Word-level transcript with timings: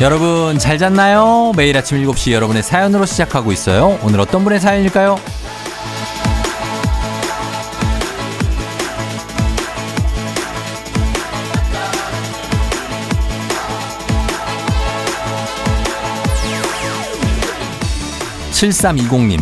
여러분 0.00 0.58
잘 0.58 0.76
잤나요? 0.76 1.52
매일 1.56 1.76
아침 1.76 1.98
7시 2.04 2.32
여러분의 2.32 2.62
사연으로 2.62 3.06
시작하고 3.06 3.52
있어요. 3.52 3.98
오늘 4.02 4.20
어떤 4.20 4.42
분의 4.44 4.60
사연일까요? 4.60 5.16
7320님, 18.52 19.40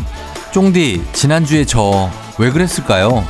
쫑디, 0.52 1.02
지난주에 1.12 1.64
저 1.64 2.10
왜 2.38 2.50
그랬을까요? 2.50 3.24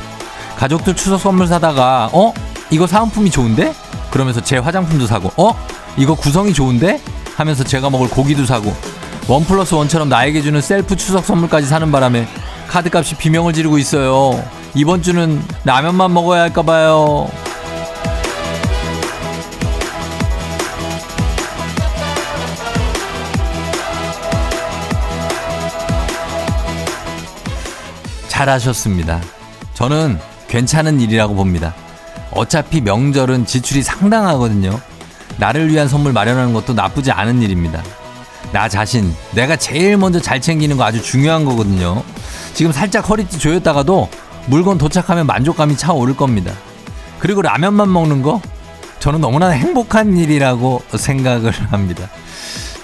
가족들 0.57 0.95
추석 0.95 1.19
선물 1.19 1.45
사다가, 1.47 2.09
어? 2.13 2.33
이거 2.69 2.87
사은품이 2.87 3.29
좋은데? 3.29 3.73
그러면서 4.11 4.41
제 4.41 4.57
화장품도 4.57 5.05
사고, 5.07 5.31
어? 5.37 5.55
이거 5.97 6.15
구성이 6.15 6.53
좋은데? 6.53 7.01
하면서 7.35 7.63
제가 7.63 7.89
먹을 7.89 8.09
고기도 8.09 8.45
사고, 8.45 8.75
원 9.27 9.43
플러스 9.45 9.73
원처럼 9.73 10.09
나에게 10.09 10.41
주는 10.41 10.61
셀프 10.61 10.95
추석 10.95 11.25
선물까지 11.25 11.67
사는 11.67 11.91
바람에 11.91 12.27
카드값이 12.67 13.15
비명을 13.15 13.53
지르고 13.53 13.77
있어요. 13.77 14.43
이번 14.75 15.01
주는 15.01 15.41
라면만 15.63 16.13
먹어야 16.13 16.41
할까 16.41 16.61
봐요. 16.63 17.29
잘하셨습니다. 28.27 29.21
저는 29.73 30.19
괜찮은 30.47 30.99
일이라고 30.99 31.35
봅니다. 31.35 31.73
어차피 32.31 32.81
명절은 32.81 33.45
지출이 33.45 33.83
상당하거든요. 33.83 34.79
나를 35.37 35.69
위한 35.69 35.87
선물 35.87 36.13
마련하는 36.13 36.53
것도 36.53 36.73
나쁘지 36.73 37.11
않은 37.11 37.41
일입니다. 37.41 37.83
나 38.51 38.69
자신, 38.69 39.13
내가 39.33 39.55
제일 39.55 39.97
먼저 39.97 40.19
잘 40.19 40.39
챙기는 40.39 40.77
거 40.77 40.83
아주 40.83 41.01
중요한 41.01 41.43
거거든요. 41.45 42.03
지금 42.53 42.71
살짝 42.71 43.09
허리띠 43.09 43.39
조였다가도 43.39 44.09
물건 44.45 44.77
도착하면 44.77 45.25
만족감이 45.25 45.75
차오를 45.75 46.15
겁니다. 46.15 46.53
그리고 47.19 47.41
라면만 47.41 47.91
먹는 47.91 48.21
거? 48.21 48.41
저는 48.99 49.21
너무나 49.21 49.49
행복한 49.49 50.17
일이라고 50.17 50.83
생각을 50.95 51.51
합니다. 51.71 52.09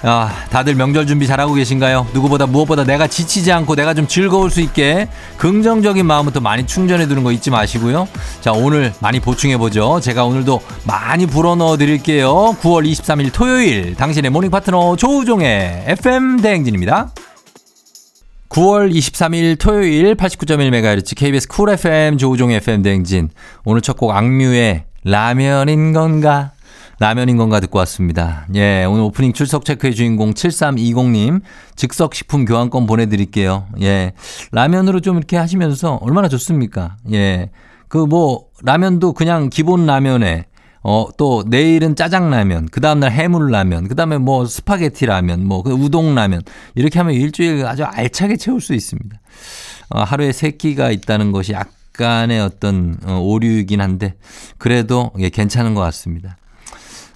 아, 0.02 0.32
다들 0.50 0.76
명절 0.76 1.08
준비 1.08 1.28
잘하고 1.28 1.54
계신가요? 1.54 2.08
누구보다 2.14 2.46
무엇보다 2.46 2.86
내가 2.86 3.08
지치지 3.08 3.52
않고 3.52 3.76
내가 3.76 3.94
좀 3.94 4.08
즐거울 4.08 4.50
수 4.50 4.62
있게 4.62 5.10
긍정적인 5.38 6.06
마음부터 6.06 6.40
많이 6.40 6.66
충전해 6.66 7.06
두는 7.06 7.24
거 7.24 7.34
잊지 7.34 7.50
마시고요. 7.50 8.08
자, 8.40 8.54
오늘 8.54 8.94
많이 9.02 9.20
보충해 9.20 9.58
보죠. 9.58 10.00
제가 10.02 10.24
오늘도 10.24 10.62
많이 10.86 11.26
불어 11.26 11.56
넣어 11.56 11.76
드릴게요. 11.76 12.56
9월 12.62 12.90
23일 12.90 13.34
토요일 13.34 13.96
당신의 13.96 14.32
morning 14.32 14.52
파트너 14.52 14.96
조우종의 14.96 15.84
FM 15.88 16.38
대행진입니다. 16.42 17.12
9월 18.48 18.92
23일 18.94 19.60
토요일 19.60 20.16
89.1MHz 20.16 21.16
KBS 21.18 21.48
쿨 21.50 21.70
FM 21.72 22.18
조우종 22.18 22.52
FM 22.52 22.84
대행진. 22.84 23.30
오늘 23.66 23.82
첫 23.82 23.98
곡 23.98 24.12
악뮤의 24.16 24.86
라면인 25.04 25.92
건가? 25.92 26.52
라면인 27.00 27.38
건가 27.38 27.62
듣고 27.62 27.80
왔습니다. 27.80 28.46
예, 28.56 28.84
오늘 28.84 29.04
오프닝 29.04 29.32
출석 29.32 29.64
체크의 29.64 29.96
주인공 29.96 30.34
7320님 30.34 31.42
즉석 31.78 32.14
식품 32.14 32.44
교환권 32.44 32.86
보내드릴게요. 32.88 33.68
예, 33.82 34.12
라면으로 34.52 35.00
좀 35.00 35.18
이렇게 35.18 35.38
하시면서 35.38 35.96
얼마나 36.02 36.28
좋습니까? 36.28 36.98
예, 37.14 37.50
그 37.88 38.06
뭐 38.06 38.46
라면도 38.64 39.14
그냥 39.14 39.50
기본 39.50 39.86
라면에 39.86 40.46
어, 40.82 41.08
또 41.18 41.44
내일은 41.46 41.96
짜장라면, 41.98 42.70
그 42.72 42.80
다음날 42.80 43.12
해물라면, 43.12 43.90
그 43.90 43.96
다음에 43.96 44.18
뭐 44.18 44.46
스파게티 44.46 45.08
라면, 45.08 45.46
뭐그 45.46 45.72
우동라면 45.74 46.42
이렇게 46.74 47.00
하면 47.00 47.16
일주일 47.16 47.66
아주 47.66 47.84
알차게 47.84 48.38
채울 48.38 48.62
수 48.62 48.74
있습니다. 48.74 49.20
어, 49.90 50.04
하루에 50.04 50.32
세 50.32 50.52
끼가 50.52 50.92
있다는 50.92 51.34
것이 51.34 51.52
약간의 51.52 52.40
어떤 52.40 52.98
어, 53.06 53.20
오류이긴 53.20 53.82
한데 53.82 54.16
그래도 54.58 55.12
예, 55.20 55.30
괜찮은 55.30 55.74
것 55.76 55.82
같습니다. 55.82 56.38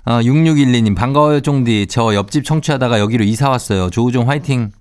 어, 0.05 0.19
6612님, 0.19 0.95
반가워요, 0.95 1.39
쫑디. 1.39 1.87
저 1.89 2.13
옆집 2.13 2.43
청취하다가 2.43 2.99
여기로 2.99 3.23
이사 3.23 3.49
왔어요. 3.49 3.89
조우종 3.89 4.29
화이팅. 4.29 4.71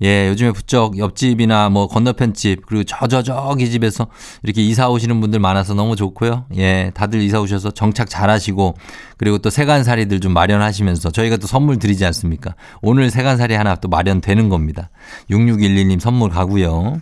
예, 0.00 0.28
요즘에 0.28 0.52
부쩍 0.52 0.96
옆집이나 0.98 1.70
뭐 1.70 1.88
건너편 1.88 2.32
집, 2.32 2.66
그리고 2.66 2.84
저, 2.84 3.08
저, 3.08 3.22
저기 3.22 3.68
집에서 3.68 4.06
이렇게 4.44 4.62
이사 4.62 4.88
오시는 4.88 5.20
분들 5.20 5.40
많아서 5.40 5.74
너무 5.74 5.96
좋고요. 5.96 6.44
예, 6.56 6.92
다들 6.94 7.20
이사 7.22 7.40
오셔서 7.40 7.72
정착 7.72 8.08
잘 8.08 8.30
하시고, 8.30 8.76
그리고 9.16 9.38
또 9.38 9.50
세간살이들 9.50 10.20
좀 10.20 10.34
마련하시면서 10.34 11.10
저희가 11.10 11.38
또 11.38 11.46
선물 11.46 11.78
드리지 11.78 12.04
않습니까? 12.04 12.54
오늘 12.80 13.10
세간살이 13.10 13.54
하나 13.54 13.74
또 13.74 13.88
마련되는 13.88 14.48
겁니다. 14.50 14.90
6612님 15.30 15.98
선물 15.98 16.30
가고요. 16.30 17.00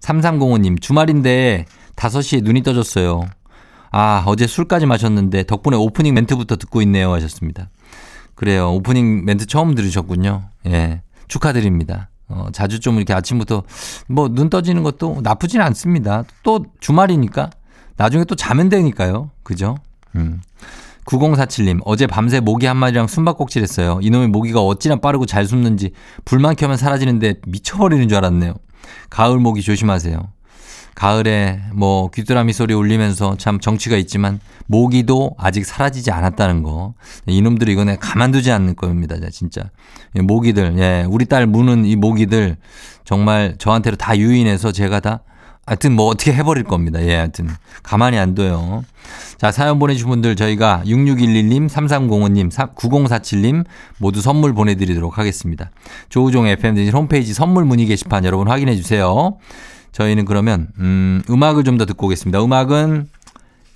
3305님, 0.00 0.80
주말인데 0.80 1.64
5시에 1.96 2.44
눈이 2.44 2.62
떠졌어요. 2.62 3.24
아, 3.90 4.22
어제 4.26 4.46
술까지 4.46 4.86
마셨는데 4.86 5.44
덕분에 5.44 5.76
오프닝 5.76 6.14
멘트부터 6.14 6.56
듣고 6.56 6.82
있네요 6.82 7.12
하셨습니다. 7.12 7.70
그래요. 8.34 8.72
오프닝 8.74 9.24
멘트 9.24 9.46
처음 9.46 9.74
들으셨군요. 9.74 10.44
예. 10.66 11.02
축하드립니다. 11.28 12.08
어, 12.28 12.48
자주 12.52 12.78
좀 12.80 12.96
이렇게 12.96 13.14
아침부터 13.14 13.62
뭐 14.08 14.28
눈 14.28 14.50
떠지는 14.50 14.82
것도 14.82 15.20
나쁘진 15.22 15.60
않습니다. 15.62 16.24
또 16.42 16.66
주말이니까 16.80 17.50
나중에 17.96 18.24
또 18.24 18.34
자면 18.36 18.68
되니까요. 18.68 19.30
그죠? 19.42 19.76
음. 20.14 20.40
9047님, 21.06 21.80
어제 21.86 22.06
밤새 22.06 22.38
모기 22.38 22.66
한 22.66 22.76
마리랑 22.76 23.06
숨바꼭질 23.06 23.62
했어요. 23.62 23.98
이놈의 24.02 24.28
모기가 24.28 24.60
어찌나 24.60 24.96
빠르고 24.96 25.24
잘 25.24 25.46
숨는지 25.46 25.92
불만 26.26 26.54
켜면 26.54 26.76
사라지는데 26.76 27.36
미쳐버리는 27.46 28.06
줄 28.08 28.18
알았네요. 28.18 28.52
가을 29.08 29.38
모기 29.38 29.62
조심하세요. 29.62 30.18
가을에 30.98 31.60
뭐 31.74 32.10
귀뚜라미 32.10 32.52
소리 32.52 32.74
울리면서 32.74 33.36
참 33.36 33.60
정치가 33.60 33.96
있지만 33.98 34.40
모기도 34.66 35.36
아직 35.38 35.64
사라지지 35.64 36.10
않았다는 36.10 36.64
거. 36.64 36.94
이놈들이 37.26 37.70
이거는 37.74 38.00
가만두지 38.00 38.50
않는 38.50 38.74
겁니다. 38.74 39.14
진짜. 39.30 39.70
모기들, 40.16 40.76
예. 40.78 41.06
우리 41.08 41.26
딸 41.26 41.46
무는 41.46 41.84
이 41.84 41.94
모기들 41.94 42.56
정말 43.04 43.54
저한테로 43.58 43.94
다 43.94 44.18
유인해서 44.18 44.72
제가 44.72 44.98
다 44.98 45.20
하여튼 45.66 45.92
뭐 45.92 46.06
어떻게 46.06 46.32
해버릴 46.32 46.64
겁니다. 46.64 47.00
예, 47.04 47.14
하여튼. 47.14 47.48
가만히 47.84 48.18
안 48.18 48.34
둬요. 48.34 48.82
자, 49.36 49.52
사연 49.52 49.78
보내주신 49.78 50.08
분들 50.08 50.34
저희가 50.34 50.82
6611님, 50.84 51.68
3305님, 51.68 52.50
9047님 52.74 53.64
모두 53.98 54.20
선물 54.20 54.52
보내드리도록 54.52 55.16
하겠습니다. 55.16 55.70
조우종 56.08 56.48
FM 56.48 56.88
홈페이지 56.88 57.34
선물 57.34 57.64
문의 57.66 57.86
게시판 57.86 58.24
여러분 58.24 58.48
확인해 58.48 58.74
주세요. 58.74 59.36
저희는 59.92 60.24
그러면 60.24 60.68
음, 60.78 61.22
음악을 61.28 61.64
좀 61.64 61.78
더 61.78 61.86
듣고 61.86 62.06
오겠습니다. 62.06 62.42
음악은 62.42 63.08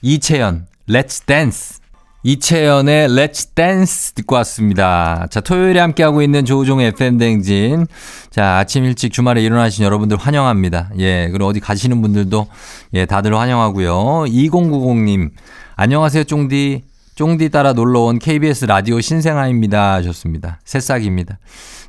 이채연 0.03 0.67
Let's 0.89 1.27
Dance 1.27 1.83
이채연의 2.25 3.09
Let's 3.09 3.55
Dance 3.55 4.15
듣고 4.15 4.37
왔습니다. 4.37 5.27
자, 5.31 5.41
토요일에 5.41 5.81
함께하고 5.81 6.23
있는 6.23 6.45
조우종의 6.45 6.89
FM댕진. 6.89 7.87
자, 8.31 8.59
아침 8.59 8.85
일찍 8.85 9.13
주말에 9.13 9.43
일어나신 9.43 9.85
여러분들 9.85 10.17
환영합니다. 10.17 10.91
예, 10.99 11.29
그리고 11.33 11.47
어디 11.47 11.59
가시는 11.59 12.01
분들도 12.01 12.47
예, 12.95 13.07
다들 13.07 13.37
환영하고요. 13.37 13.93
2090님, 14.27 15.31
안녕하세요, 15.75 16.25
쫑디. 16.25 16.85
쫑디 17.17 17.51
따라 17.51 17.73
놀러 17.73 18.01
온 18.03 18.19
KBS 18.21 18.67
라디오 18.67 19.01
신생아입니다. 19.01 19.95
하셨습니다. 19.95 20.61
새싹입니다. 20.65 21.39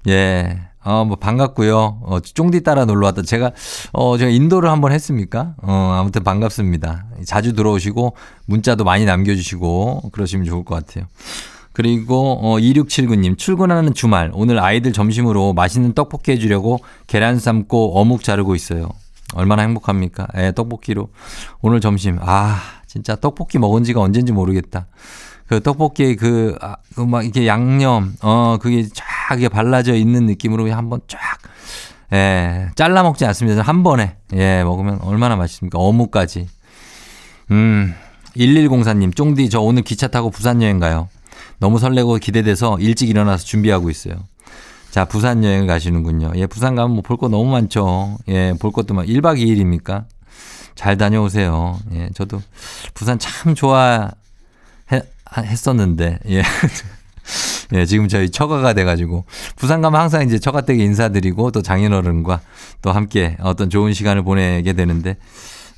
예. 0.09 0.59
어, 0.83 1.05
뭐, 1.05 1.15
반갑고요. 1.15 1.99
어, 2.03 2.19
쫑디 2.19 2.61
따라 2.63 2.85
놀러 2.85 3.07
왔다. 3.07 3.21
제가, 3.21 3.51
어, 3.93 4.17
제가 4.17 4.29
인도를 4.29 4.69
한번 4.69 4.91
했습니까? 4.91 5.55
어, 5.61 5.97
아무튼 5.97 6.23
반갑습니다. 6.23 7.05
자주 7.25 7.53
들어오시고, 7.53 8.15
문자도 8.47 8.83
많이 8.83 9.05
남겨주시고, 9.05 10.09
그러시면 10.11 10.45
좋을 10.45 10.65
것 10.65 10.75
같아요. 10.75 11.05
그리고, 11.71 12.37
어, 12.41 12.57
2679님, 12.57 13.37
출근하는 13.37 13.93
주말, 13.93 14.31
오늘 14.33 14.59
아이들 14.59 14.91
점심으로 14.91 15.53
맛있는 15.53 15.93
떡볶이 15.93 16.31
해주려고 16.31 16.79
계란 17.07 17.39
삶고 17.39 17.97
어묵 17.99 18.23
자르고 18.23 18.53
있어요. 18.53 18.89
얼마나 19.35 19.63
행복합니까? 19.63 20.27
예, 20.37 20.51
떡볶이로. 20.53 21.09
오늘 21.61 21.79
점심, 21.79 22.19
아, 22.21 22.59
진짜 22.87 23.15
떡볶이 23.15 23.57
먹은 23.57 23.85
지가 23.85 24.01
언젠지 24.01 24.33
모르겠다. 24.33 24.87
그 25.47 25.61
떡볶이 25.61 26.15
그, 26.15 26.55
아, 26.61 26.75
그막 26.95 27.23
이렇게 27.23 27.47
양념, 27.47 28.15
어, 28.21 28.57
그게 28.61 28.87
쫙 28.93 29.37
이게 29.37 29.49
발라져 29.49 29.93
있는 29.95 30.25
느낌으로 30.25 30.71
한번 30.73 31.01
쫙, 31.07 31.19
예, 32.13 32.69
잘라 32.75 33.03
먹지 33.03 33.25
않습니다. 33.25 33.61
한 33.61 33.83
번에, 33.83 34.15
예, 34.33 34.63
먹으면 34.63 34.99
얼마나 35.01 35.35
맛있습니까? 35.35 35.77
어묵까지. 35.79 36.47
음, 37.51 37.93
1104님, 38.35 39.15
쫑디, 39.15 39.49
저 39.49 39.59
오늘 39.61 39.83
기차 39.83 40.07
타고 40.07 40.29
부산 40.29 40.61
여행 40.61 40.79
가요. 40.79 41.09
너무 41.59 41.77
설레고 41.79 42.15
기대돼서 42.17 42.77
일찍 42.79 43.09
일어나서 43.09 43.43
준비하고 43.45 43.89
있어요. 43.89 44.15
자, 44.91 45.05
부산 45.05 45.43
여행 45.43 45.65
가시는군요. 45.67 46.33
예, 46.35 46.45
부산 46.45 46.75
가면 46.75 46.91
뭐 46.91 47.01
볼 47.01 47.17
거 47.17 47.27
너무 47.27 47.49
많죠. 47.51 48.17
예, 48.27 48.53
볼 48.59 48.71
것도 48.71 48.93
막 48.93 49.05
1박 49.05 49.39
2일입니까? 49.39 50.05
잘 50.75 50.97
다녀오세요. 50.97 51.79
예, 51.93 52.09
저도 52.15 52.41
부산 52.93 53.17
참 53.19 53.55
좋아 53.55 54.09
했었는데, 55.41 56.19
예. 56.29 56.43
예, 57.73 57.85
지금 57.85 58.07
저희 58.07 58.29
처가가 58.29 58.73
돼가지고 58.73 59.25
부산 59.55 59.81
가면 59.81 59.99
항상 59.99 60.23
이제 60.23 60.37
처가댁에 60.37 60.83
인사드리고 60.83 61.51
또 61.51 61.61
장인어른과 61.61 62.41
또 62.81 62.91
함께 62.91 63.37
어떤 63.39 63.69
좋은 63.69 63.93
시간을 63.93 64.23
보내게 64.23 64.73
되는데 64.73 65.15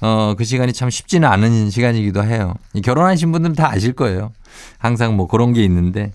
어, 0.02 0.36
그 0.38 0.44
시간이 0.44 0.74
참 0.74 0.90
쉽지는 0.90 1.30
않은 1.30 1.69
시간이기도 1.69 2.24
해요. 2.24 2.54
결혼하신 2.84 3.31
분들은 3.31 3.56
다 3.56 3.72
아실 3.72 3.94
거예요. 3.94 4.34
항상 4.78 5.16
뭐 5.16 5.28
그런 5.28 5.54
게 5.54 5.63
있는데 5.63 6.12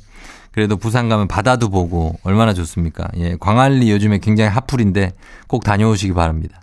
그래도 0.53 0.77
부산 0.77 1.09
가면 1.09 1.29
바다도 1.29 1.71
보고 1.71 2.19
얼마나 2.25 2.53
좋습니까? 2.53 3.09
예, 3.17 3.37
광안리 3.39 3.91
요즘에 3.91 4.19
굉장히 4.19 4.51
핫플인데 4.51 5.13
꼭 5.47 5.65
다녀오시기 5.65 6.13
바랍니다. 6.13 6.61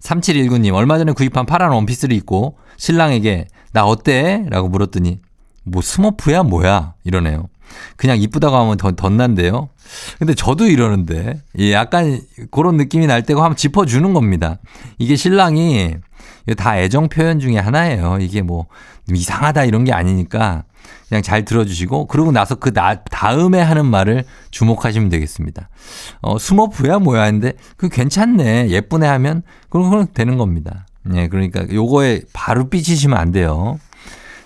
3719님, 0.00 0.74
얼마 0.74 0.98
전에 0.98 1.12
구입한 1.12 1.46
파란 1.46 1.70
원피스를 1.72 2.14
입고 2.16 2.56
신랑에게 2.76 3.48
나 3.72 3.84
어때? 3.84 4.44
라고 4.48 4.68
물었더니 4.68 5.20
뭐 5.70 5.82
스머프야 5.82 6.42
뭐야? 6.42 6.94
이러네요. 7.04 7.48
그냥 7.96 8.18
이쁘다고 8.18 8.56
하면 8.56 8.76
더 8.76 8.92
덧난데요. 8.92 9.68
근데 10.18 10.34
저도 10.34 10.66
이러는데 10.66 11.40
예, 11.58 11.72
약간 11.72 12.20
그런 12.50 12.76
느낌이 12.76 13.06
날 13.06 13.22
때고 13.22 13.42
한번 13.42 13.56
짚어주는 13.56 14.12
겁니다. 14.12 14.58
이게 14.98 15.16
신랑이 15.16 15.96
다 16.56 16.78
애정 16.78 17.08
표현 17.08 17.40
중에 17.40 17.58
하나예요. 17.58 18.18
이게 18.20 18.42
뭐 18.42 18.66
이상하다 19.12 19.64
이런 19.64 19.84
게 19.84 19.92
아니니까 19.92 20.64
그냥 21.08 21.22
잘 21.22 21.44
들어주시고 21.44 22.06
그러고 22.06 22.32
나서 22.32 22.54
그 22.54 22.72
나, 22.72 23.02
다음에 23.02 23.60
하는 23.60 23.86
말을 23.86 24.24
주목하시면 24.50 25.08
되겠습니다. 25.08 25.68
어, 26.20 26.38
스머프야 26.38 26.98
뭐야 26.98 27.24
했는데 27.24 27.54
그 27.76 27.88
괜찮네 27.88 28.68
예쁘네 28.70 29.06
하면 29.06 29.42
그럼 29.70 30.06
되는 30.12 30.36
겁니다. 30.36 30.86
예, 31.14 31.28
그러니까 31.28 31.66
요거에 31.72 32.22
바로 32.32 32.68
삐치시면 32.68 33.16
안 33.16 33.32
돼요. 33.32 33.78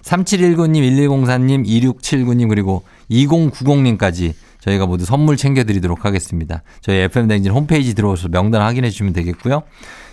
3719님, 0.03 0.81
1104님, 0.83 1.67
2679님 1.67 2.49
그리고 2.49 2.83
2090님까지 3.11 4.35
저희가 4.61 4.87
모두 4.87 5.05
선물 5.05 5.37
챙겨드리도록 5.37 6.05
하겠습니다. 6.05 6.63
저희 6.81 6.99
FM댕진 6.99 7.53
홈페이지 7.53 7.95
들어오셔서 7.95 8.29
명단 8.29 8.63
확인해 8.63 8.91
주시면 8.91 9.13
되겠고요. 9.13 9.63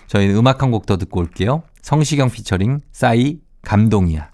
저희 0.08 0.30
음악 0.34 0.64
한 0.64 0.72
곡 0.72 0.86
더 0.86 0.98
듣고 0.98 1.20
올게요. 1.20 1.64
성시경 1.82 2.30
피처링 2.32 2.80
싸이 2.92 3.38
감동이야. 3.64 4.30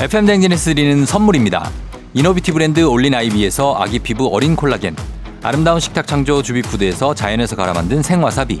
FM 0.00 0.09
대행진에서 0.09 0.74
드리는 0.74 1.04
선물입니다. 1.04 1.70
이노비티 2.14 2.52
브랜드 2.52 2.80
올린 2.84 3.14
아이비에서 3.14 3.76
아기 3.78 3.98
피부 3.98 4.28
어린 4.32 4.56
콜라겐 4.56 4.96
아름다운 5.42 5.80
식탁 5.80 6.06
창조 6.06 6.42
주비푸드에서 6.42 7.14
자연에서 7.14 7.56
갈아 7.56 7.72
만든 7.72 8.02
생와사비 8.02 8.60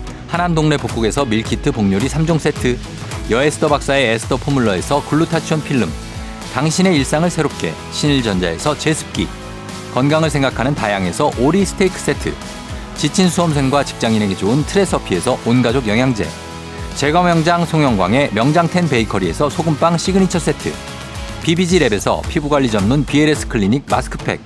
하남 0.31 0.55
동네 0.55 0.77
복국에서 0.77 1.25
밀키트 1.25 1.73
복요리 1.73 2.07
3종 2.07 2.39
세트. 2.39 2.79
여에스더 3.29 3.67
박사의 3.67 4.13
에스더 4.13 4.37
포뮬러에서 4.37 5.03
글루타치온 5.09 5.61
필름. 5.61 5.91
당신의 6.53 6.95
일상을 6.95 7.29
새롭게 7.29 7.73
신일전자에서 7.91 8.77
제습기. 8.77 9.27
건강을 9.93 10.29
생각하는 10.29 10.73
다양에서 10.73 11.31
오리 11.37 11.65
스테이크 11.65 11.99
세트. 11.99 12.33
지친 12.95 13.27
수험생과 13.27 13.83
직장인에게 13.83 14.37
좋은 14.37 14.65
트레서피에서 14.65 15.37
온가족 15.45 15.85
영양제. 15.89 16.25
제과 16.95 17.23
명장 17.23 17.65
송영광의 17.65 18.29
명장텐 18.33 18.87
베이커리에서 18.87 19.49
소금빵 19.49 19.97
시그니처 19.97 20.39
세트. 20.39 20.71
BBG랩에서 21.43 22.25
피부관리 22.29 22.71
전문 22.71 23.03
BLS 23.03 23.49
클리닉 23.49 23.83
마스크팩. 23.89 24.39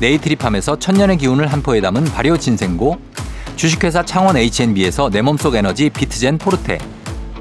네이트리팜에서 0.00 0.80
천년의 0.80 1.18
기운을 1.18 1.52
한 1.52 1.62
포에 1.62 1.80
담은 1.80 2.02
발효 2.02 2.36
진생고 2.36 3.13
주식회사 3.56 4.04
창원 4.04 4.36
H&B에서 4.36 5.10
내 5.10 5.22
몸속 5.22 5.54
에너지 5.54 5.88
비트젠 5.88 6.38
포르테 6.38 6.78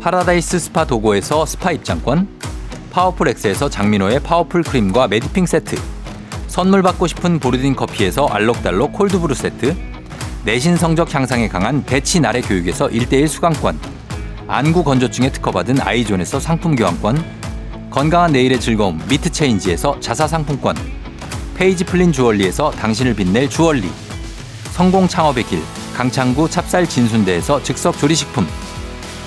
파라다이스 0.02 0.60
스파 0.60 0.86
도고에서 0.86 1.46
스파 1.46 1.72
입장권 1.72 2.28
파워풀 2.92 3.30
엑스에서 3.30 3.70
장민호의 3.70 4.22
파워풀 4.22 4.64
크림과 4.64 5.08
메디핑 5.08 5.46
세트 5.48 5.76
선물 6.48 6.84
받고 6.84 7.08
싶은 7.08 7.40
보르딘 7.40 7.76
커피에서 7.76 8.28
알록달록 8.28 8.94
콜드브루 8.94 9.34
세트 9.34 9.76
내신 10.46 10.78
성적 10.78 11.14
향상에 11.14 11.48
강한 11.48 11.84
대치 11.84 12.20
나래 12.20 12.42
교육에서 12.42 12.88
1대1 12.90 13.28
수강권 13.28 13.80
안구 14.48 14.84
건조증에 14.84 15.32
특허받은 15.32 15.82
아이존에서 15.82 16.40
상품 16.40 16.76
교환권 16.76 17.24
건강한 17.90 18.32
내일의 18.32 18.60
즐거움 18.60 19.02
미트체인지에서 19.10 20.00
자사 20.00 20.28
상품권 20.28 20.76
페이지 21.56 21.84
플린 21.84 22.12
주얼리에서 22.12 22.72
당신을 22.72 23.16
빛낼 23.16 23.50
주얼리 23.50 23.90
성공 24.74 25.08
창업의 25.08 25.44
길 25.46 25.62
강창구 25.96 26.50
찹쌀 26.50 26.88
진순대에서 26.88 27.62
즉석 27.64 27.98
조리식품 27.98 28.48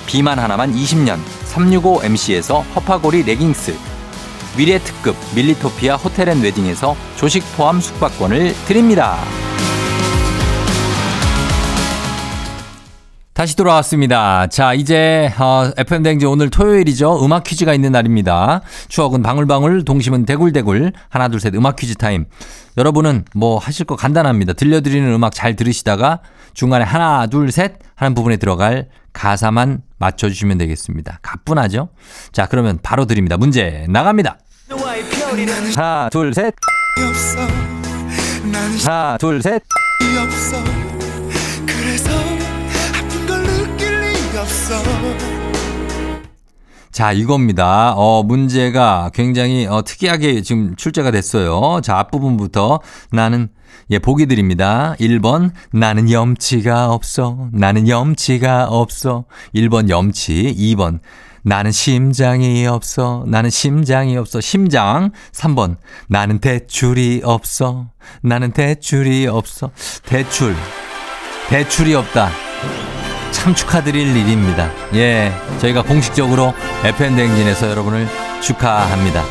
비만 0.05 0.39
하나만 0.39 0.73
20년 0.73 1.17
365MC에서 1.53 2.63
허파고리 2.75 3.23
레깅스 3.23 3.75
위례 4.57 4.79
특급 4.79 5.15
밀리토피아 5.35 5.95
호텔앤웨딩에서 5.97 6.95
조식 7.17 7.43
포함 7.55 7.79
숙박권을 7.79 8.53
드립니다. 8.65 9.17
다시 13.33 13.55
돌아왔습니다. 13.55 14.47
자, 14.47 14.73
이제 14.73 15.31
어, 15.37 15.69
FM 15.77 16.01
댕지 16.01 16.25
오늘 16.25 16.49
토요일이죠. 16.49 17.23
음악 17.23 17.43
퀴즈가 17.43 17.75
있는 17.75 17.91
날입니다. 17.91 18.61
추억은 18.87 19.21
방울방울, 19.21 19.85
동심은 19.85 20.25
대굴대굴. 20.25 20.91
하나 21.09 21.27
둘 21.27 21.39
셋 21.39 21.53
음악 21.53 21.75
퀴즈 21.75 21.93
타임. 21.93 22.25
여러분은 22.77 23.25
뭐 23.35 23.59
하실 23.59 23.85
거 23.85 23.95
간단합니다. 23.95 24.53
들려드리는 24.53 25.07
음악 25.13 25.35
잘 25.35 25.55
들으시다가 25.55 26.21
중간에 26.57 26.83
하나 26.83 27.27
둘 27.27 27.51
셋 27.51 27.73
하는 27.95 28.15
부분에 28.15 28.37
들어갈 28.37 28.87
가사만 29.13 29.83
맞춰주시면 29.99 30.57
되겠습니다. 30.57 31.19
가뿐하죠? 31.21 31.89
자, 32.31 32.47
그러면 32.47 32.79
바로 32.81 33.05
드립니다. 33.05 33.37
문제 33.37 33.85
나갑니다. 33.89 34.39
하나 35.75 36.09
둘 36.09 36.33
셋. 36.33 36.55
하나 38.89 39.17
둘 39.19 39.41
셋. 39.43 39.61
자, 46.97 47.11
이겁니다. 47.11 47.93
어, 47.95 48.23
문제가 48.23 49.11
굉장히 49.13 49.67
어, 49.67 49.83
특이하게 49.83 50.41
지금 50.41 50.75
출제가 50.75 51.11
됐어요. 51.11 51.79
자, 51.83 51.99
앞부분부터 51.99 52.79
나는 53.11 53.49
예, 53.91 53.99
보기 53.99 54.25
드립니다. 54.25 54.95
1번, 54.99 55.51
나는 55.71 56.09
염치가 56.09 56.91
없어. 56.91 57.49
나는 57.53 57.87
염치가 57.87 58.65
없어. 58.69 59.25
1번 59.53 59.89
염치. 59.89 60.55
2번, 60.57 60.99
나는 61.43 61.71
심장이 61.71 62.65
없어. 62.65 63.25
나는 63.27 63.51
심장이 63.51 64.17
없어. 64.17 64.41
심장. 64.41 65.11
3번, 65.33 65.75
나는 66.09 66.39
대출이 66.39 67.21
없어. 67.23 67.91
나는 68.23 68.49
대출이 68.53 69.27
없어. 69.27 69.69
대출. 70.03 70.55
대출이 71.49 71.93
없다. 71.93 72.31
참 73.37 73.53
축하드릴 73.53 74.17
일입니다. 74.17 74.69
예, 74.95 75.31
저희가 75.59 75.83
공식적으로 75.83 76.53
FM대행진에서 76.83 77.69
여러분을 77.69 78.07
축하합니다. 78.41 79.23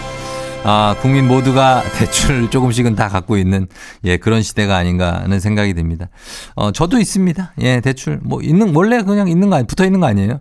아, 0.65 0.95
국민 1.01 1.27
모두가 1.27 1.83
대출 1.99 2.49
조금씩은 2.49 2.95
다 2.95 3.09
갖고 3.09 3.37
있는 3.37 3.67
예, 4.05 4.17
그런 4.17 4.43
시대가 4.43 4.77
아닌가 4.77 5.21
하는 5.23 5.41
생각이 5.41 5.75
듭니다. 5.75 6.09
어, 6.55 6.71
저도 6.71 6.99
있습니다. 6.99 7.55
예, 7.61 7.81
대출 7.81 8.21
뭐 8.23 8.41
있는 8.43 8.75
원래 8.75 9.03
그냥 9.03 9.29
있는 9.29 9.51
거 9.51 9.57
아니 9.57 9.67
붙어 9.67 9.85
있는 9.85 9.99
거 10.01 10.07
아니에요? 10.07 10.41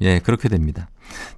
예, 0.00 0.18
그렇게 0.18 0.48
됩니다. 0.48 0.88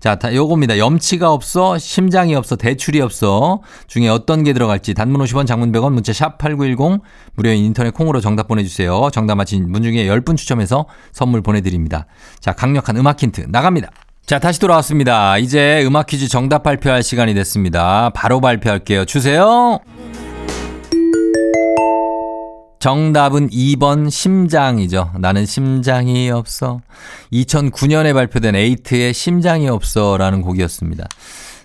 자, 0.01 0.17
다 0.17 0.35
요겁니다. 0.35 0.79
염치가 0.79 1.33
없어, 1.33 1.79
심장이 1.79 2.35
없어, 2.35 2.57
대출이 2.57 3.01
없어 3.01 3.61
중에 3.87 4.09
어떤 4.09 4.45
게 4.45 4.53
들어갈지 4.53 4.95
단문 4.95 5.21
50원, 5.23 5.47
장문 5.47 5.73
100원, 5.73 5.93
문자 5.93 6.13
샵 6.13 6.39
8910 6.39 7.03
무료인 7.35 7.65
인터넷 7.65 7.93
콩으로 7.93 8.21
정답 8.21 8.49
보내주세요. 8.49 9.09
정답 9.13 9.37
맞힌 9.37 9.71
분 9.73 9.83
중에 9.83 10.07
10분 10.07 10.37
추첨해서 10.37 10.87
선물 11.13 11.43
보내드립니다. 11.43 12.07
자, 12.41 12.53
강력한 12.53 12.97
음악 12.97 13.23
힌트 13.23 13.47
나갑니다. 13.49 13.91
자, 14.27 14.39
다시 14.39 14.59
돌아왔습니다. 14.59 15.37
이제 15.37 15.85
음악 15.87 16.07
퀴즈 16.07 16.29
정답 16.29 16.63
발표할 16.63 17.03
시간이 17.03 17.35
됐습니다. 17.35 18.11
바로 18.15 18.41
발표할게요. 18.41 19.05
주세요. 19.05 19.81
정답은 22.85 23.49
2번 23.49 24.11
심장이죠. 24.11 25.13
나는 25.19 25.47
심장이 25.47 26.29
없어. 26.29 26.83
2009년에 27.33 28.13
발표된 28.13 28.55
에이트의 28.55 29.15
심장이 29.15 29.71
없어라는 29.71 30.43
곡이었습니다. 30.43 31.07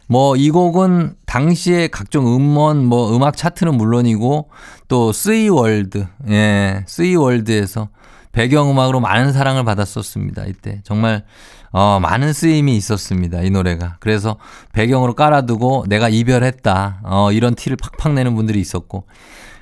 뭐 0.08 0.38
이 0.38 0.50
곡은 0.50 1.16
당시에 1.26 1.90
각종 1.90 2.34
음원 2.34 2.86
뭐 2.86 3.14
음악 3.14 3.36
차트는 3.36 3.76
물론이고 3.76 4.50
또 4.88 5.12
쓰이월드 5.12 6.08
예 6.30 6.86
쓰이월드에서 6.88 7.90
배경음악으로 8.32 9.02
많은 9.02 9.34
사랑을 9.34 9.66
받았었습니다. 9.66 10.46
이때 10.46 10.80
정말 10.86 11.26
어, 11.72 12.00
많은 12.00 12.32
쓰임이 12.32 12.78
있었습니다. 12.78 13.42
이 13.42 13.50
노래가. 13.50 13.98
그래서 14.00 14.38
배경으로 14.72 15.16
깔아두고 15.16 15.86
내가 15.90 16.08
이별했다. 16.08 17.02
어, 17.04 17.32
이런 17.34 17.56
티를 17.56 17.76
팍팍 17.76 18.14
내는 18.14 18.36
분들이 18.36 18.62
있었고. 18.62 19.04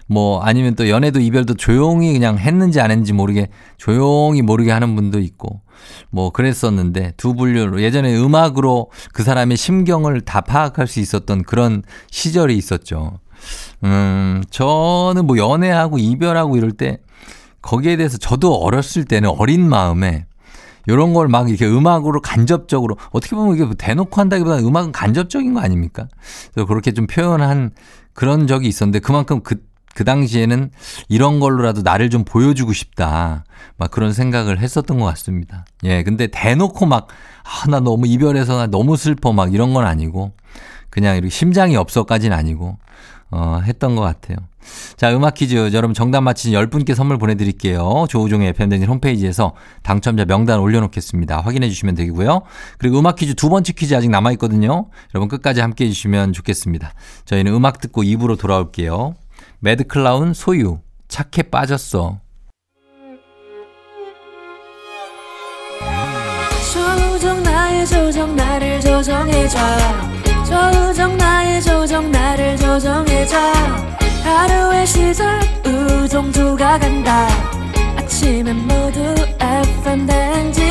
뭐 0.08 0.42
아니면 0.42 0.76
또 0.76 0.90
연애도 0.90 1.20
이별도 1.20 1.56
조용히 1.56 2.14
그냥 2.14 2.38
했는지 2.38 2.80
안 2.80 2.92
했는지 2.92 3.14
모르게 3.14 3.50
조용히 3.78 4.42
모르게 4.42 4.72
하는 4.72 4.96
분도 4.96 5.20
있고 5.20 5.62
뭐 6.10 6.32
그랬었는데 6.32 7.14
두 7.18 7.36
분류로 7.36 7.82
예전에 7.82 8.16
음악으로 8.18 8.90
그 9.14 9.24
사람의 9.24 9.58
심경을 9.58 10.22
다 10.22 10.42
파악할 10.42 10.88
수 10.88 11.00
있었던 11.00 11.44
그런 11.44 11.84
시절이 12.10 12.56
있었죠. 12.58 13.20
음, 13.84 14.44
저는 14.50 15.26
뭐 15.28 15.38
연애하고 15.38 15.98
이별하고 16.00 16.58
이럴 16.58 16.72
때 16.72 17.00
거기에 17.62 17.98
대해서 17.98 18.18
저도 18.18 18.56
어렸을 18.56 19.04
때는 19.04 19.30
어린 19.30 19.68
마음에 19.68 20.26
이런 20.88 21.14
걸 21.14 21.28
막 21.28 21.50
이렇게 21.50 21.68
음악으로 21.68 22.22
간접적으로 22.22 22.96
어떻게 23.12 23.36
보면 23.36 23.56
이게 23.56 23.66
뭐 23.66 23.74
대놓고 23.78 24.20
한다기보다 24.22 24.60
음악은 24.60 24.94
간접적인 24.94 25.54
거 25.54 25.60
아닙니까? 25.60 26.08
그래서 26.54 26.66
그렇게 26.66 26.94
좀 26.94 27.08
표현한 27.08 27.72
그런 28.14 28.48
적이 28.48 28.70
있었는데 28.70 29.00
그만큼 29.00 29.42
그, 29.44 29.58
그 29.98 30.04
당시에는 30.04 30.70
이런 31.10 31.40
걸로라도 31.40 31.82
나를 31.82 32.12
좀 32.12 32.24
보여주고 32.24 32.72
싶다. 32.72 33.46
막 33.78 33.90
그런 33.90 34.14
생각을 34.14 34.60
했었던 34.60 35.00
것 35.00 35.06
같습니다. 35.08 35.66
예, 35.86 36.04
근데 36.04 36.28
대놓고 36.28 36.86
막, 36.86 37.08
아, 37.44 37.68
나 37.68 37.80
너무 37.80 38.06
이별해서 38.06 38.58
나 38.58 38.68
너무 38.68 38.96
슬퍼 38.96 39.34
막 39.34 39.56
이런 39.56 39.74
건 39.74 39.88
아니고 39.88 40.34
그냥 40.92 41.16
이렇게 41.16 41.32
심장이 41.32 41.76
없어까지는 41.76 42.38
아니고 42.38 42.78
어, 43.32 43.60
했던 43.64 43.96
것 43.96 44.04
같아요. 44.04 44.38
자, 44.98 45.16
음악 45.16 45.34
퀴즈. 45.34 45.56
여러분 45.74 45.96
정답 45.96 46.22
맞히신 46.22 46.54
10분께 46.54 46.94
선물 46.94 47.18
보내드릴게요. 47.18 48.06
조우종의 48.08 48.50
FM댕진 48.50 48.88
홈페이지에서 48.88 49.56
당첨자 49.82 50.26
명단 50.26 50.60
올려놓겠습니다. 50.60 51.42
확인해 51.42 51.70
주시면 51.70 51.96
되고요. 51.96 52.44
그리고 52.78 53.00
음악 53.00 53.16
퀴즈 53.16 53.34
두 53.34 53.50
번째 53.50 53.74
퀴즈 53.74 53.96
아직 53.96 54.12
남아있거든요. 54.12 54.90
여러분 55.16 55.28
끝까지 55.28 55.62
함께 55.62 55.86
해주시면 55.86 56.34
좋겠습니다. 56.34 56.94
저희는 57.26 57.52
음악 57.52 57.82
듣고 57.82 58.04
2부로 58.04 58.38
돌아올게요. 58.38 59.16
매드클라운 59.60 60.34
소유. 60.34 60.80
착해 61.08 61.44
빠졌어. 61.50 62.20
조정 66.74 67.42
나의 67.44 67.88
조정 67.88 68.36
나를 68.36 68.80
조정해줘 68.82 69.58
조정 70.46 71.18
나의 71.18 71.62
조정 71.62 72.12
나를 72.12 72.58
조정해줘 72.58 73.38
하루의 74.24 74.86
시절 74.86 75.40
우정조가 75.66 76.80
간다 76.80 77.28
아침엔 77.98 78.56
모두 78.58 79.00
FM 79.42 80.06
댕진 80.06 80.64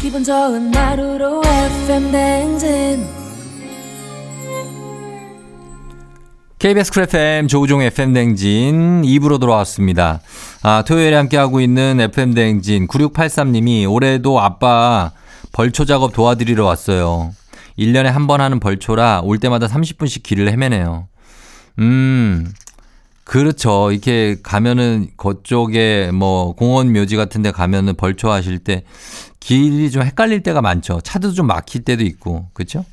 기분 0.00 0.24
좋은 0.24 0.74
하루로 0.74 1.42
FM 1.44 2.10
댕진 2.10 3.15
KBS 6.58 6.90
쿨 6.92 7.02
FM 7.02 7.48
조우종 7.48 7.82
FM 7.82 8.14
댕진 8.14 9.02
2부로 9.02 9.38
돌아왔습니다. 9.38 10.20
아, 10.62 10.82
토요일에 10.86 11.14
함께하고 11.14 11.60
있는 11.60 12.00
FM 12.00 12.32
댕진 12.34 12.86
9683님이 12.88 13.90
올해도 13.90 14.40
아빠 14.40 15.12
벌초 15.52 15.84
작업 15.84 16.12
도와드리러 16.14 16.64
왔어요. 16.64 17.32
1년에 17.78 18.04
한 18.04 18.26
번 18.26 18.40
하는 18.40 18.58
벌초라 18.58 19.20
올 19.22 19.38
때마다 19.38 19.66
30분씩 19.66 20.22
길을 20.22 20.50
헤매네요. 20.50 21.08
음, 21.78 22.50
그렇죠. 23.24 23.92
이렇게 23.92 24.36
가면은 24.42 25.08
그쪽에 25.18 26.10
뭐 26.14 26.54
공원 26.54 26.90
묘지 26.90 27.16
같은 27.16 27.42
데 27.42 27.50
가면은 27.50 27.94
벌초 27.96 28.30
하실 28.30 28.58
때 28.60 28.82
길이 29.40 29.90
좀 29.90 30.02
헷갈릴 30.02 30.42
때가 30.42 30.62
많죠. 30.62 31.02
차도 31.02 31.32
좀 31.32 31.48
막힐 31.48 31.84
때도 31.84 32.02
있고. 32.02 32.48
그렇죠? 32.54 32.86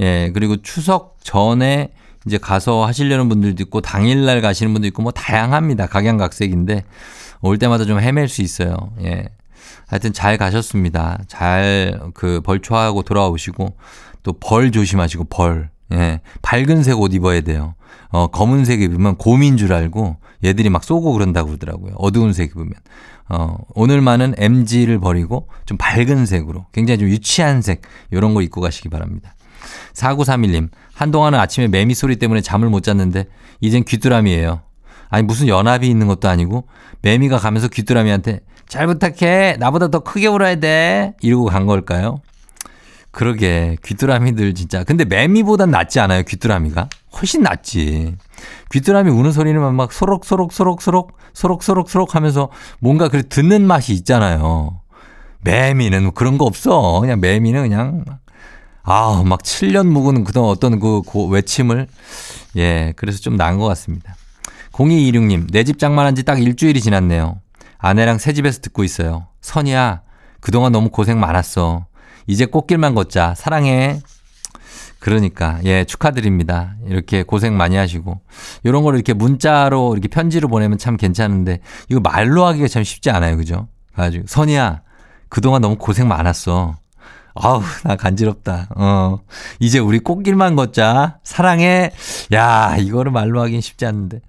예, 0.00 0.32
그리고 0.34 0.56
추석 0.62 1.18
전에 1.22 1.92
이제 2.26 2.38
가서 2.38 2.86
하시려는 2.86 3.28
분들도 3.28 3.62
있고 3.64 3.80
당일날 3.80 4.40
가시는 4.40 4.72
분도 4.72 4.86
있고 4.88 5.02
뭐 5.02 5.12
다양합니다. 5.12 5.86
각양각색인데 5.86 6.84
올 7.42 7.58
때마다 7.58 7.84
좀 7.84 8.00
헤맬 8.00 8.28
수 8.28 8.42
있어요. 8.42 8.76
예. 9.02 9.26
하여튼 9.86 10.12
잘 10.12 10.38
가셨습니다. 10.38 11.18
잘 11.28 12.00
그 12.14 12.40
벌초하고 12.42 13.02
돌아오시고 13.02 13.76
또 14.22 14.32
벌 14.40 14.72
조심하시고 14.72 15.24
벌. 15.24 15.70
예. 15.92 16.20
밝은색 16.42 16.98
옷 16.98 17.12
입어야 17.14 17.42
돼요. 17.42 17.74
어, 18.08 18.28
검은색 18.28 18.80
입으면 18.80 19.16
곰인 19.16 19.56
줄 19.58 19.72
알고 19.72 20.16
얘들이 20.44 20.70
막 20.70 20.82
쏘고 20.84 21.12
그런다고 21.12 21.48
그러더라고요. 21.48 21.94
어두운 21.98 22.32
색 22.32 22.52
입으면. 22.52 22.72
어, 23.28 23.56
오늘만은 23.74 24.34
MG를 24.38 24.98
버리고 24.98 25.48
좀 25.66 25.76
밝은 25.78 26.26
색으로 26.26 26.66
굉장히 26.72 26.98
좀 26.98 27.08
유치한 27.08 27.60
색 27.62 27.82
이런 28.10 28.34
거 28.34 28.42
입고 28.42 28.60
가시기 28.60 28.88
바랍니다. 28.88 29.34
4931님, 29.94 30.68
한동안은 30.94 31.38
아침에 31.38 31.68
매미 31.68 31.94
소리 31.94 32.16
때문에 32.16 32.40
잠을 32.40 32.68
못 32.68 32.82
잤는데 32.82 33.26
이젠 33.60 33.84
귀뚜라미예요. 33.84 34.60
아니 35.08 35.22
무슨 35.22 35.48
연합이 35.48 35.88
있는 35.88 36.06
것도 36.06 36.28
아니고 36.28 36.66
매미가 37.02 37.38
가면서 37.38 37.68
귀뚜라미한테 37.68 38.40
잘 38.68 38.86
부탁해 38.86 39.56
나보다 39.58 39.88
더 39.88 40.00
크게 40.00 40.26
울어야 40.26 40.56
돼 40.56 41.14
이러고 41.20 41.46
간 41.46 41.66
걸까요? 41.66 42.20
그러게 43.12 43.76
귀뚜라미들 43.84 44.54
진짜. 44.54 44.82
근데 44.82 45.04
매미보단 45.04 45.70
낫지 45.70 46.00
않아요 46.00 46.24
귀뚜라미가? 46.24 46.88
훨씬 47.16 47.42
낫지. 47.42 48.16
귀뚜라미 48.72 49.10
우는 49.10 49.30
소리는 49.30 49.74
막 49.74 49.92
소록소록 49.92 50.52
소록소록 50.52 51.16
소록소록 51.32 51.88
소록 51.88 52.14
하면서 52.16 52.50
뭔가 52.80 53.08
그 53.08 53.28
듣는 53.28 53.66
맛이 53.66 53.92
있잖아요. 53.92 54.80
매미는 55.42 56.12
그런 56.14 56.38
거 56.38 56.44
없어. 56.44 56.98
그냥 57.00 57.20
매미는 57.20 57.62
그냥 57.62 58.04
아 58.84 59.22
막 59.24 59.42
7년 59.42 59.86
묵은 59.86 60.24
그동 60.24 60.46
어떤 60.48 60.78
그 60.78 61.02
외침을 61.30 61.88
예 62.56 62.92
그래서 62.96 63.18
좀 63.18 63.36
나은 63.36 63.58
것 63.58 63.66
같습니다 63.66 64.14
0226님 64.72 65.50
내 65.52 65.64
집 65.64 65.78
장만한 65.78 66.14
지 66.14 66.22
딱 66.24 66.42
일주일이 66.42 66.80
지났네요 66.80 67.40
아내랑 67.78 68.18
새 68.18 68.32
집에서 68.32 68.60
듣고 68.60 68.84
있어요 68.84 69.26
선이야 69.40 70.02
그동안 70.40 70.72
너무 70.72 70.90
고생 70.90 71.18
많았어 71.20 71.86
이제 72.26 72.46
꽃길만 72.46 72.94
걷자. 72.94 73.34
사랑해. 73.36 74.00
그러니까 74.98 75.60
예 75.64 75.84
축하드립니다. 75.84 76.74
이렇게 76.86 77.22
고생 77.22 77.54
많이 77.56 77.76
하시고 77.76 78.20
이런 78.62 78.82
거를 78.82 78.98
이렇게 78.98 79.12
문자로 79.12 79.92
이렇게 79.92 80.08
편지로 80.08 80.48
보내면 80.48 80.78
참 80.78 80.96
괜찮은데 80.96 81.60
이거 81.90 82.00
말로 82.00 82.46
하기가 82.46 82.68
참 82.68 82.82
쉽지 82.82 83.10
않아요, 83.10 83.36
그죠? 83.36 83.68
가지고 83.94 84.24
선이야 84.26 84.80
그동안 85.28 85.60
너무 85.60 85.76
고생 85.76 86.08
많았어. 86.08 86.76
아우 87.34 87.62
나 87.82 87.96
간지럽다. 87.96 88.68
어 88.76 89.18
이제 89.58 89.78
우리 89.78 89.98
꽃길만 89.98 90.56
걷자. 90.56 91.18
사랑해. 91.24 91.90
야 92.32 92.76
이거를 92.78 93.12
말로 93.12 93.40
하긴 93.42 93.60
쉽지 93.60 93.86
않은데 93.86 94.20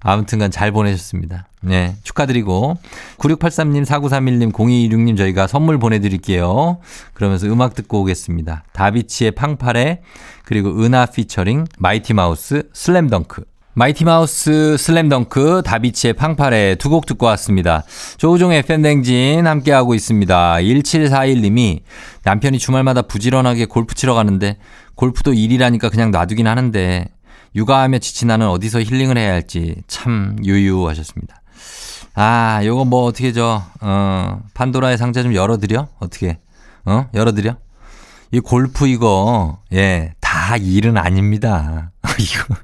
아무튼간 0.00 0.50
잘 0.50 0.72
보내셨습니다. 0.72 1.46
네, 1.60 1.94
축하드리고 2.02 2.76
9683님, 3.18 3.86
4931님, 3.86 4.52
0226님 4.52 5.16
저희가 5.16 5.46
선물 5.46 5.78
보내드릴게요. 5.78 6.78
그러면서 7.14 7.46
음악 7.46 7.74
듣고 7.74 8.00
오겠습니다. 8.00 8.64
다비치의 8.72 9.30
팡파레 9.32 10.02
그리고 10.44 10.70
은하 10.82 11.06
피처링 11.06 11.66
마이티 11.78 12.14
마우스 12.14 12.68
슬램덩크 12.72 13.44
마이티 13.74 14.04
마우스 14.04 14.76
슬램덩크 14.76 15.62
다비치의 15.64 16.12
팡파레 16.14 16.74
두 16.76 16.90
곡 16.90 17.06
듣고 17.06 17.24
왔습니다. 17.26 17.84
조우종의 18.18 18.62
팬댕진 18.64 19.46
함께하고 19.46 19.94
있습니다. 19.94 20.56
1741님이 20.56 21.80
남편이 22.22 22.58
주말마다 22.58 23.00
부지런하게 23.02 23.64
골프 23.64 23.94
치러 23.94 24.12
가는데 24.12 24.58
골프도 24.94 25.32
일이라니까 25.32 25.88
그냥 25.88 26.10
놔두긴 26.10 26.46
하는데 26.46 27.06
육아하며 27.54 27.98
지친 28.00 28.28
나는 28.28 28.48
어디서 28.48 28.82
힐링을 28.82 29.16
해야 29.16 29.32
할지 29.32 29.76
참 29.86 30.36
유유하셨습니다. 30.44 31.40
아, 32.14 32.60
요거 32.62 32.84
뭐 32.84 33.04
어떻게 33.04 33.32
저, 33.32 33.62
어, 33.80 34.40
판도라의 34.52 34.98
상자 34.98 35.22
좀 35.22 35.34
열어드려? 35.34 35.88
어떻게, 35.98 36.38
어? 36.84 37.06
열어드려? 37.14 37.56
이 38.32 38.40
골프 38.40 38.86
이거, 38.86 39.60
예, 39.72 40.12
다 40.20 40.58
일은 40.58 40.98
아닙니다. 40.98 41.90
이거, 42.20 42.54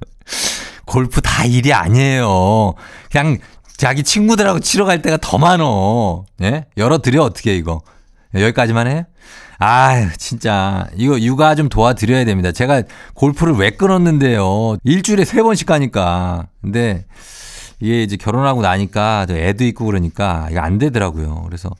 골프 0.88 1.21
다 1.21 1.45
일이 1.45 1.73
아니에요. 1.73 2.75
그냥 3.12 3.38
자기 3.76 4.02
친구들하고 4.02 4.61
치러 4.61 4.87
갈 4.87 5.02
때가 5.02 5.18
더 5.21 5.38
많어. 5.38 6.25
예? 6.42 6.64
열어드려, 6.76 7.23
어떻게 7.23 7.54
이거. 7.54 7.83
여기까지만 8.35 8.87
해? 8.88 9.07
아유, 9.59 10.09
진짜. 10.16 10.87
이거 10.97 11.21
육아 11.21 11.54
좀 11.54 11.68
도와드려야 11.68 12.25
됩니다. 12.25 12.52
제가 12.52 12.83
골프를 13.14 13.54
왜 13.54 13.71
끊었는데요. 13.71 14.76
일주일에 14.83 15.25
세 15.25 15.42
번씩 15.42 15.66
가니까. 15.66 16.47
근데 16.62 17.04
이게 17.80 18.02
이제 18.02 18.16
결혼하고 18.16 18.62
나니까 18.62 19.26
애도 19.28 19.64
있고 19.66 19.85
그러니까 19.85 20.49
이거 20.50 20.61
안 20.61 20.78
되더라고요. 20.78 21.45
그래서 21.45 21.71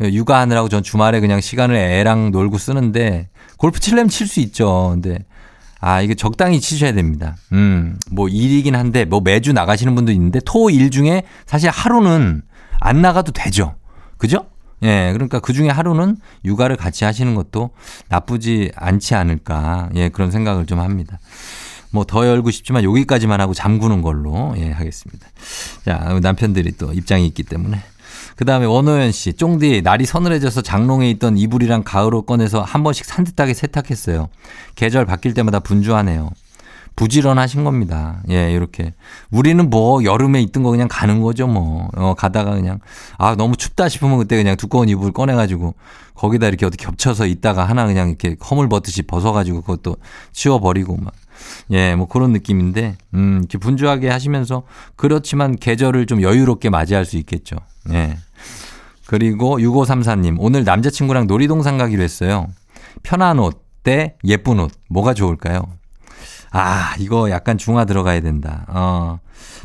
육아하느라고 0.00 0.68
전 0.68 0.82
주말에 0.82 1.20
그냥 1.20 1.40
시간을 1.40 1.74
애랑 1.76 2.30
놀고 2.30 2.58
쓰는데 2.58 3.28
골프 3.58 3.80
칠려면 3.80 4.08
칠 4.08 4.26
수 4.26 4.40
있죠. 4.40 4.90
근데 4.92 5.24
아, 5.86 6.00
이게 6.00 6.14
적당히 6.14 6.60
치셔야 6.62 6.92
됩니다. 6.92 7.36
음, 7.52 7.98
뭐 8.10 8.28
일이긴 8.28 8.74
한데 8.74 9.04
뭐 9.04 9.20
매주 9.20 9.52
나가시는 9.52 9.94
분도 9.94 10.12
있는데 10.12 10.40
토 10.44 10.70
일 10.70 10.90
중에 10.90 11.24
사실 11.44 11.68
하루는 11.68 12.40
안 12.80 13.02
나가도 13.02 13.32
되죠. 13.32 13.74
그죠? 14.16 14.46
예, 14.82 15.10
그러니까 15.12 15.40
그 15.40 15.52
중에 15.52 15.68
하루는 15.68 16.16
육아를 16.44 16.76
같이 16.76 17.04
하시는 17.04 17.34
것도 17.34 17.70
나쁘지 18.08 18.72
않지 18.76 19.14
않을까. 19.14 19.90
예, 19.94 20.08
그런 20.08 20.30
생각을 20.30 20.64
좀 20.64 20.80
합니다. 20.80 21.18
뭐 21.90 22.04
더 22.04 22.26
열고 22.26 22.50
싶지만 22.50 22.82
여기까지만 22.82 23.40
하고 23.42 23.52
잠그는 23.52 24.00
걸로 24.00 24.54
예, 24.56 24.70
하겠습니다. 24.70 25.28
자, 25.84 26.18
남편들이 26.22 26.72
또 26.78 26.92
입장이 26.94 27.26
있기 27.26 27.42
때문에. 27.42 27.78
그 28.36 28.44
다음에 28.44 28.66
원호연 28.66 29.12
씨, 29.12 29.32
쫑디, 29.32 29.82
날이 29.82 30.06
서늘해져서 30.06 30.62
장롱에 30.62 31.08
있던 31.10 31.38
이불이랑 31.38 31.82
가을옷 31.84 32.26
꺼내서 32.26 32.62
한 32.62 32.82
번씩 32.82 33.04
산뜻하게 33.04 33.54
세탁했어요. 33.54 34.28
계절 34.74 35.04
바뀔 35.06 35.34
때마다 35.34 35.60
분주하네요. 35.60 36.30
부지런하신 36.96 37.64
겁니다. 37.64 38.22
예, 38.30 38.52
이렇게. 38.52 38.94
우리는 39.30 39.68
뭐 39.68 40.04
여름에 40.04 40.40
있던 40.42 40.62
거 40.62 40.70
그냥 40.70 40.88
가는 40.88 41.20
거죠, 41.20 41.46
뭐. 41.46 41.88
어, 41.96 42.14
가다가 42.14 42.52
그냥 42.52 42.78
아, 43.18 43.34
너무 43.34 43.56
춥다 43.56 43.88
싶으면 43.88 44.18
그때 44.18 44.36
그냥 44.36 44.56
두꺼운 44.56 44.88
이불 44.88 45.12
꺼내 45.12 45.34
가지고 45.34 45.74
거기다 46.14 46.46
이렇게 46.46 46.66
어떻게 46.66 46.84
겹쳐서 46.84 47.26
있다가 47.26 47.64
하나 47.64 47.86
그냥 47.86 48.08
이렇게 48.10 48.36
허물 48.48 48.68
벗듯이 48.68 49.02
벗어 49.02 49.32
가지고 49.32 49.62
그것도 49.62 49.96
치워 50.32 50.60
버리고 50.60 50.96
막 50.96 51.12
예, 51.70 51.94
뭐 51.94 52.06
그런 52.06 52.32
느낌인데 52.32 52.96
음, 53.14 53.38
이렇게 53.40 53.58
분주하게 53.58 54.08
하시면서 54.08 54.62
그렇지만 54.96 55.56
계절을 55.56 56.06
좀 56.06 56.22
여유롭게 56.22 56.70
맞이할 56.70 57.04
수 57.04 57.16
있겠죠. 57.18 57.56
예. 57.90 58.18
그리고 59.06 59.58
6534님, 59.58 60.36
오늘 60.38 60.64
남자친구랑 60.64 61.26
놀이동산 61.26 61.78
가기로 61.78 62.02
했어요. 62.02 62.48
편한 63.02 63.38
옷 63.38 63.64
대 63.84 64.16
예쁜 64.24 64.58
옷, 64.58 64.72
뭐가 64.88 65.14
좋을까요? 65.14 65.62
아, 66.50 66.94
이거 66.98 67.30
약간 67.30 67.58
중화 67.58 67.84
들어가야 67.84 68.20
된다. 68.20 68.64
어, 68.68 69.20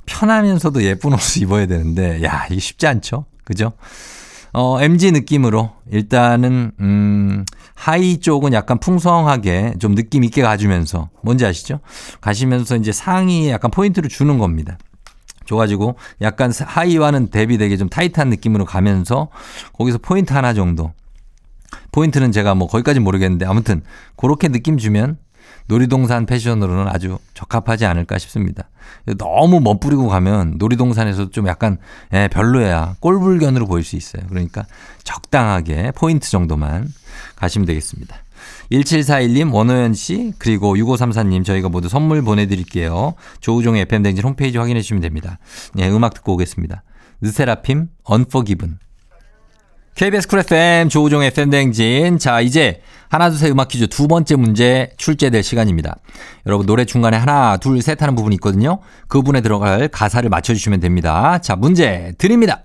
편하면서도 0.06 0.84
예쁜 0.84 1.14
옷을 1.14 1.42
입어야 1.44 1.66
되는데, 1.66 2.22
야, 2.24 2.46
이게 2.50 2.60
쉽지 2.60 2.86
않죠? 2.86 3.26
그죠? 3.46 3.72
어, 4.53 4.82
MG 4.82 5.12
느낌으로 5.12 5.72
일단은, 5.91 6.72
음, 6.79 7.46
하의 7.75 8.20
쪽은 8.20 8.53
약간 8.53 8.79
풍성하게 8.79 9.75
좀 9.79 9.96
느낌 9.96 10.24
있게 10.24 10.41
가주면서, 10.41 11.10
뭔지 11.22 11.46
아시죠? 11.46 11.79
가시면서 12.22 12.75
이제 12.77 12.91
상의에 12.91 13.51
약간 13.51 13.72
포인트를 13.72 14.10
주는 14.10 14.38
겁니다. 14.38 14.77
줘가지고 15.46 15.96
약간 16.22 16.51
하의와는 16.56 17.28
대비되게 17.27 17.75
좀 17.75 17.89
타이트한 17.89 18.29
느낌으로 18.29 18.65
가면서 18.65 19.29
거기서 19.74 19.98
포인트 19.98 20.34
하나 20.34 20.53
정도. 20.53 20.94
포인트는 21.91 22.32
제가 22.32 22.53
뭐 22.53 22.68
거기까지 22.68 23.00
모르겠는데 23.00 23.46
아무튼 23.46 23.82
그렇게 24.15 24.48
느낌 24.48 24.77
주면 24.77 25.18
놀이동산 25.67 26.25
패션으로는 26.25 26.88
아주 26.88 27.19
적합하지 27.34 27.86
않을까 27.86 28.17
싶습니다. 28.17 28.69
너무 29.17 29.60
멋부리고 29.60 30.08
가면 30.08 30.55
놀이동산에서 30.58 31.29
좀 31.29 31.48
약간 31.48 31.77
예, 32.13 32.27
별로야. 32.27 32.96
꼴불견으로 33.00 33.67
보일 33.67 33.84
수 33.84 33.96
있어요. 33.96 34.24
그러니까 34.29 34.65
적당하게 35.03 35.91
포인트 35.95 36.30
정도만 36.30 36.88
가시면 37.36 37.65
되겠습니다. 37.65 38.15
1741님, 38.71 39.54
원호연 39.54 39.93
씨, 39.93 40.34
그리고 40.38 40.75
6534님 40.75 41.43
저희가 41.43 41.69
모두 41.69 41.89
선물 41.89 42.21
보내드릴게요. 42.21 43.13
조우종의 43.41 43.82
FM댕진 43.84 44.23
홈페이지 44.23 44.58
확인해 44.58 44.82
주시면 44.82 45.02
됩니다. 45.02 45.39
예, 45.78 45.89
음악 45.89 46.13
듣고 46.13 46.34
오겠습니다. 46.34 46.84
르세라핌, 47.22 47.89
Unforgiven. 48.10 48.80
KBS 49.95 50.28
쿨 50.28 50.39
FM 50.39 50.89
조우종 50.89 51.23
FM 51.23 51.49
댕진. 51.49 52.19
자, 52.19 52.41
이제 52.41 52.82
하나, 53.10 53.30
둘, 53.30 53.39
셋 53.39 53.52
음악 53.52 53.67
퀴즈 53.67 53.88
두 53.88 54.08
번째 54.08 54.36
문제 54.36 54.91
출제될 54.97 55.43
시간입니다. 55.43 55.97
여러분, 56.45 56.65
노래 56.65 56.86
중간에 56.86 57.17
하나, 57.17 57.58
둘, 57.58 57.82
셋 57.82 58.02
하는 58.02 58.15
부분이 58.15 58.36
있거든요. 58.36 58.80
그 59.08 59.19
부분에 59.19 59.41
들어갈 59.41 59.88
가사를 59.88 60.30
맞춰주시면 60.30 60.80
됩니다. 60.80 61.39
자, 61.39 61.56
문제 61.56 62.13
드립니다. 62.17 62.63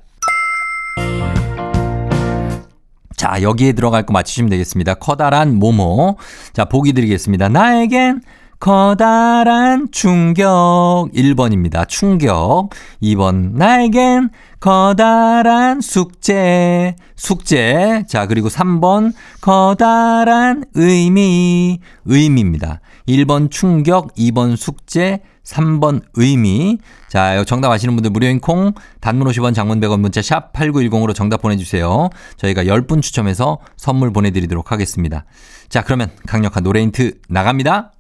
자, 3.17 3.41
여기에 3.41 3.73
들어갈 3.73 4.05
거 4.05 4.13
맞추시면 4.13 4.51
되겠습니다. 4.51 4.95
커다란 4.95 5.55
모모. 5.55 6.19
자, 6.53 6.67
보기 6.67 6.93
드리겠습니다. 6.93 7.49
나에겐 7.49 8.21
커다란 8.65 9.89
충격. 9.93 11.11
1번입니다. 11.15 11.87
충격. 11.87 12.71
2번. 13.03 13.53
나에겐 13.53 14.31
커다란 14.59 15.83
숙제. 15.83 16.97
숙제. 17.15 18.05
자, 18.09 18.27
그리고 18.27 18.49
3번. 18.49 19.13
커다란 19.43 20.65
의미. 20.73 21.79
의미입니다. 22.07 22.81
1번 23.07 23.51
충격, 23.51 24.15
2번 24.15 24.57
숙제, 24.57 25.21
3번 25.45 26.01
의미. 26.15 26.79
자, 27.09 27.45
정답 27.45 27.71
아시는 27.71 27.95
분들 27.97 28.13
무료인 28.13 28.41
콩, 28.41 28.73
단문 29.03 29.29
50원, 29.29 29.55
장문 29.55 29.79
100원 29.81 30.01
문자 30.01 30.23
샵 30.23 30.55
8910으로 30.55 31.15
정답 31.15 31.43
보내주세요. 31.43 32.09
저희가 32.39 32.65
10분 32.65 33.03
추첨해서 33.03 33.59
선물 33.77 34.11
보내드리도록 34.11 34.73
하겠습니다. 34.73 35.27
자, 35.69 35.83
그러면 35.83 36.11
강력한 36.27 36.63
노래 36.63 36.81
힌트 36.81 37.19
나갑니다. 37.29 37.94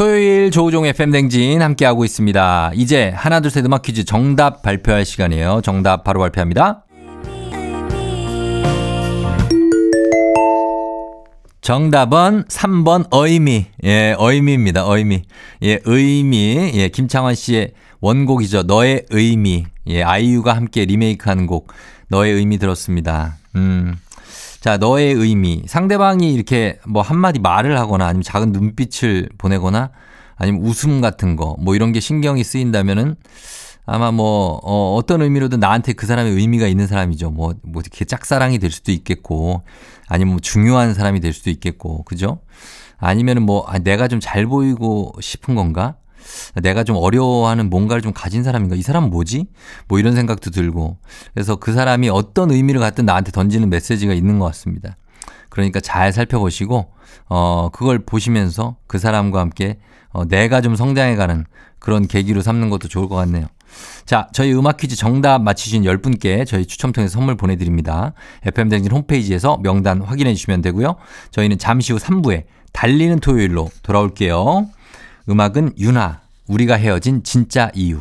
토요일 0.00 0.50
조우종 0.50 0.86
FM 0.86 1.10
댕진 1.10 1.60
함께하고 1.60 2.06
있습니다. 2.06 2.70
이제 2.74 3.12
하나, 3.14 3.40
둘, 3.40 3.50
셋 3.50 3.66
음악 3.66 3.82
퀴즈 3.82 4.04
정답 4.04 4.62
발표할 4.62 5.04
시간이에요. 5.04 5.60
정답 5.62 6.04
바로 6.04 6.20
발표합니다. 6.20 6.86
정답은 11.60 12.44
3번 12.44 13.12
어이미. 13.12 13.66
예, 13.84 14.14
어이미입니다. 14.18 14.88
어이미. 14.88 15.20
예, 15.64 15.80
의미. 15.84 16.70
예, 16.72 16.88
김창완 16.88 17.34
씨의 17.34 17.72
원곡이죠. 18.00 18.62
너의 18.62 19.04
의미. 19.10 19.66
예, 19.86 20.02
아이유가 20.02 20.56
함께 20.56 20.86
리메이크한 20.86 21.46
곡. 21.46 21.74
너의 22.08 22.32
의미 22.32 22.56
들었습니다. 22.56 23.36
음. 23.54 23.96
자, 24.60 24.76
너의 24.76 25.14
의미. 25.14 25.62
상대방이 25.66 26.32
이렇게 26.34 26.78
뭐 26.86 27.02
한마디 27.02 27.38
말을 27.38 27.78
하거나 27.78 28.06
아니면 28.06 28.22
작은 28.22 28.52
눈빛을 28.52 29.30
보내거나 29.38 29.90
아니면 30.36 30.62
웃음 30.62 31.00
같은 31.00 31.36
거 31.36 31.56
뭐 31.58 31.74
이런 31.74 31.92
게 31.92 32.00
신경이 32.00 32.44
쓰인다면은 32.44 33.16
아마 33.86 34.12
뭐, 34.12 34.60
어, 34.62 34.94
어떤 34.96 35.22
의미로든 35.22 35.58
나한테 35.58 35.94
그 35.94 36.06
사람의 36.06 36.32
의미가 36.34 36.68
있는 36.68 36.86
사람이죠. 36.86 37.30
뭐, 37.30 37.54
뭐 37.62 37.80
이렇게 37.82 38.04
짝사랑이 38.04 38.58
될 38.58 38.70
수도 38.70 38.92
있겠고 38.92 39.62
아니면 40.06 40.34
뭐 40.34 40.40
중요한 40.40 40.94
사람이 40.94 41.20
될 41.20 41.32
수도 41.32 41.50
있겠고. 41.50 42.04
그죠? 42.04 42.40
아니면은 42.98 43.42
뭐, 43.42 43.64
아, 43.66 43.78
내가 43.78 44.06
좀 44.08 44.20
잘 44.20 44.46
보이고 44.46 45.12
싶은 45.20 45.54
건가? 45.56 45.96
내가 46.62 46.84
좀 46.84 46.96
어려워하는 46.96 47.70
뭔가를 47.70 48.02
좀 48.02 48.12
가진 48.12 48.42
사람인가? 48.42 48.76
이 48.76 48.82
사람은 48.82 49.10
뭐지? 49.10 49.46
뭐 49.88 49.98
이런 49.98 50.14
생각도 50.14 50.50
들고. 50.50 50.98
그래서 51.34 51.56
그 51.56 51.72
사람이 51.72 52.08
어떤 52.08 52.50
의미를 52.50 52.80
갖든 52.80 53.06
나한테 53.06 53.32
던지는 53.32 53.70
메시지가 53.70 54.14
있는 54.14 54.38
것 54.38 54.46
같습니다. 54.46 54.96
그러니까 55.48 55.80
잘 55.80 56.12
살펴보시고, 56.12 56.92
어, 57.28 57.68
그걸 57.72 57.98
보시면서 57.98 58.76
그 58.86 58.98
사람과 58.98 59.40
함께 59.40 59.78
어, 60.12 60.24
내가 60.26 60.60
좀 60.60 60.76
성장해가는 60.76 61.44
그런 61.78 62.06
계기로 62.06 62.42
삼는 62.42 62.70
것도 62.70 62.88
좋을 62.88 63.08
것 63.08 63.16
같네요. 63.16 63.46
자, 64.04 64.28
저희 64.32 64.52
음악 64.52 64.76
퀴즈 64.76 64.96
정답 64.96 65.40
맞히신 65.42 65.84
10분께 65.84 66.44
저희 66.46 66.66
추첨 66.66 66.92
통해서 66.92 67.12
선물 67.12 67.36
보내드립니다. 67.36 68.12
FM댕진 68.44 68.90
홈페이지에서 68.90 69.58
명단 69.62 70.02
확인해 70.02 70.34
주시면 70.34 70.62
되고요. 70.62 70.96
저희는 71.30 71.58
잠시 71.58 71.92
후 71.92 71.98
3부에 71.98 72.44
달리는 72.72 73.20
토요일로 73.20 73.70
돌아올게요. 73.82 74.68
음악은 75.30 75.74
유나, 75.78 76.22
우리가 76.48 76.74
헤어진 76.74 77.22
진짜 77.22 77.70
이유. 77.74 78.00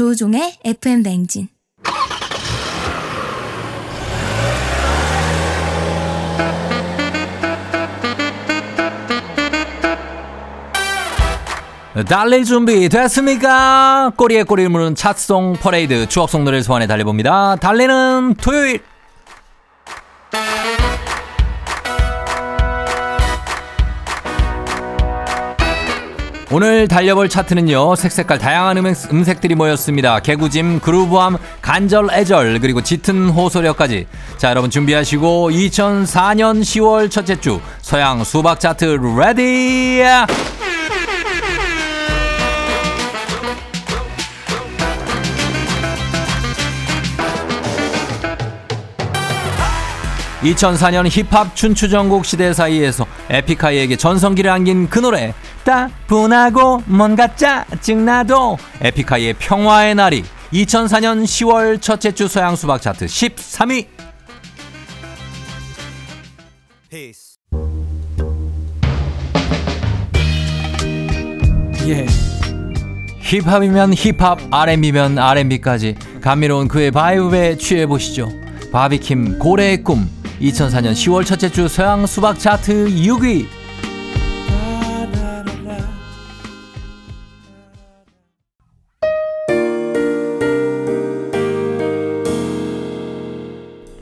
조종의 0.00 0.54
FM 0.64 1.02
뱅진 1.02 1.48
달릴 12.08 12.44
준비 12.44 12.88
됐습니까? 12.88 14.10
꼬리에 14.16 14.44
꼬리를 14.44 14.70
무는 14.70 14.94
차송 14.94 15.56
퍼레이드 15.60 16.08
추억송 16.08 16.44
노래를 16.44 16.62
소환해 16.62 16.86
달려봅니다. 16.86 17.56
달리는 17.56 18.36
토요일 18.40 18.80
오늘 26.52 26.88
달려볼 26.88 27.28
차트는요 27.28 27.94
색색깔 27.94 28.38
다양한 28.38 28.76
음색, 28.78 29.12
음색 29.12 29.40
들이 29.40 29.54
모였습니다. 29.54 30.18
개구짐 30.18 30.80
groove함 30.80 31.36
간절 31.62 32.08
애절 32.12 32.58
그리고 32.58 32.82
짙은 32.82 33.28
호소력까지. 33.28 34.08
자 34.36 34.50
여러분 34.50 34.68
준비하시고 34.68 35.50
2004년 35.50 36.62
10월 36.62 37.08
첫째 37.08 37.40
주 37.40 37.60
서양 37.82 38.24
수박 38.24 38.58
차트 38.58 38.84
ready! 38.84 40.02
2004년 50.42 51.06
힙합 51.06 51.54
춘추전국 51.54 52.24
시대 52.24 52.52
사이에서 52.52 53.06
에픽하이에게 53.28 53.96
전성기를 53.96 54.50
안긴 54.50 54.88
그 54.88 54.98
노래 54.98 55.34
따분하고 55.70 56.82
뭔가 56.86 57.32
짜증나도 57.36 58.58
에픽하이의 58.80 59.34
평화의 59.34 59.94
날이 59.94 60.24
2004년 60.52 61.22
10월 61.22 61.80
첫째 61.80 62.10
주 62.10 62.26
서양 62.26 62.56
수박 62.56 62.82
차트 62.82 63.06
13위 63.06 63.86
예. 71.86 72.06
힙합이면 73.20 73.94
힙합, 73.94 74.38
R&B면 74.50 75.18
R&B까지 75.18 75.94
감미로운 76.20 76.66
그의 76.66 76.90
바이브에 76.90 77.56
취해 77.56 77.86
보시죠. 77.86 78.28
바비킴 78.72 79.38
고래의 79.38 79.84
꿈 79.84 80.10
2004년 80.40 80.92
10월 80.92 81.24
첫째 81.24 81.48
주 81.48 81.68
서양 81.68 82.06
수박 82.06 82.40
차트 82.40 82.86
6위. 82.88 83.59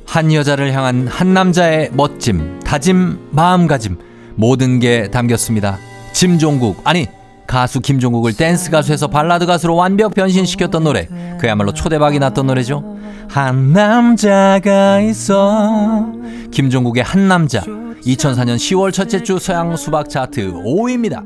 한 0.09 0.33
여자를 0.33 0.73
향한 0.73 1.07
한 1.07 1.35
남자의 1.35 1.91
멋짐, 1.93 2.61
다짐, 2.61 3.19
마음가짐 3.31 3.99
모든 4.37 4.81
게 4.81 5.11
담겼습니다. 5.11 5.79
짐종국 6.15 6.81
아니 6.85 7.07
가수 7.47 7.81
김종국을 7.81 8.33
댄스 8.33 8.71
가수에서 8.71 9.09
발라드 9.09 9.45
가수로 9.45 9.77
완벽 9.77 10.15
변신시켰던 10.15 10.83
노래 10.83 11.09
그야말로 11.39 11.75
초대박이 11.75 12.21
났던 12.21 12.47
노래죠. 12.47 12.97
한 13.29 13.75
남자가 13.75 15.01
있어 15.01 16.11
김종국의 16.53 17.03
한 17.03 17.29
남자 17.29 17.61
2004년 17.61 18.57
10월 18.57 18.95
첫째 18.95 19.23
주 19.23 19.39
서양 19.39 19.77
수박 19.77 20.09
차트 20.09 20.53
5위입니다. 20.53 21.23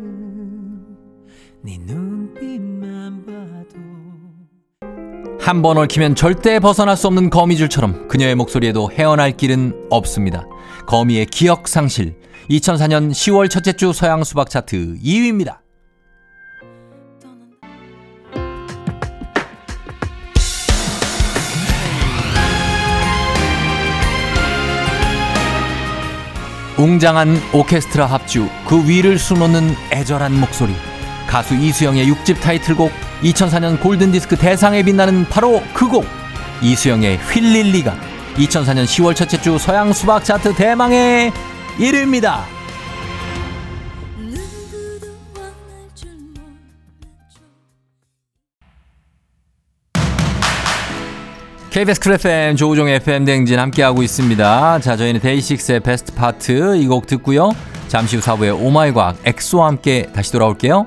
한 5.43 5.61
번 5.61 5.77
얽히면 5.77 6.15
절대 6.15 6.61
벗어날 6.61 6.97
수 6.97 7.09
없는 7.09 7.29
거미줄처럼 7.29 8.07
그녀의 8.07 8.37
목소리에도 8.37 8.93
헤어날 8.93 9.37
길은 9.37 9.89
없습니다. 9.91 10.45
거미의 10.87 11.27
기억 11.27 11.67
상실 11.67 12.15
2004년 12.49 13.11
10월 13.11 13.51
첫째 13.51 13.73
주 13.73 13.93
서양 13.93 14.23
수박 14.23 14.49
차트 14.49 14.99
2위입니다. 15.03 15.59
웅장한 26.79 27.37
오케스트라 27.53 28.07
합주 28.07 28.49
그 28.67 28.89
위를 28.89 29.19
수놓는 29.19 29.75
애절한 29.93 30.39
목소리 30.39 30.73
가수 31.29 31.55
이수영의 31.55 32.07
6집 32.07 32.41
타이틀곡 32.41 32.91
2004년 33.23 33.81
골든디스크 33.81 34.37
대상에 34.37 34.83
빛나는 34.83 35.27
바로 35.29 35.63
그 35.75 35.89
곡 35.89 36.07
이수영의 36.63 37.19
휠릴리가 37.19 37.95
2004년 38.37 38.85
10월 38.85 39.15
첫째 39.17 39.41
주 39.41 39.59
서양 39.59 39.93
수박 39.93 40.25
차트 40.25 40.55
대망의 40.55 41.33
1위입니다. 41.79 42.41
KBS 51.71 52.01
쿨 52.01 52.13
FM 52.13 52.57
조우종의 52.57 52.97
FM 52.97 53.25
댕진 53.25 53.59
함께하고 53.59 54.03
있습니다. 54.03 54.81
자, 54.81 54.97
저희는 54.97 55.21
데이식스의 55.21 55.81
Best 55.81 56.13
Part 56.15 56.77
이 56.77 56.87
곡 56.87 57.07
듣고요. 57.07 57.51
잠시 57.89 58.17
후 58.17 58.23
4부에 58.23 58.59
오마이 58.63 58.93
과학 58.93 59.17
엑소와 59.25 59.69
함께 59.69 60.07
다시 60.15 60.33
돌아올게요. 60.33 60.87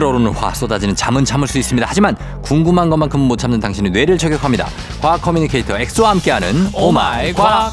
끓어오르는 0.00 0.32
화 0.32 0.52
쏟아지는 0.54 0.96
잠은 0.96 1.26
참을 1.26 1.46
수 1.46 1.58
있습니다. 1.58 1.86
하지만 1.88 2.16
궁금한 2.42 2.88
것만큼은 2.88 3.26
못 3.26 3.36
참는 3.36 3.60
당신의 3.60 3.92
뇌를 3.92 4.16
저격합니다. 4.16 4.66
과학 5.00 5.20
커뮤니케이터 5.20 5.78
엑소와 5.78 6.10
함께하는 6.10 6.70
오마이 6.72 7.34
과학. 7.34 7.72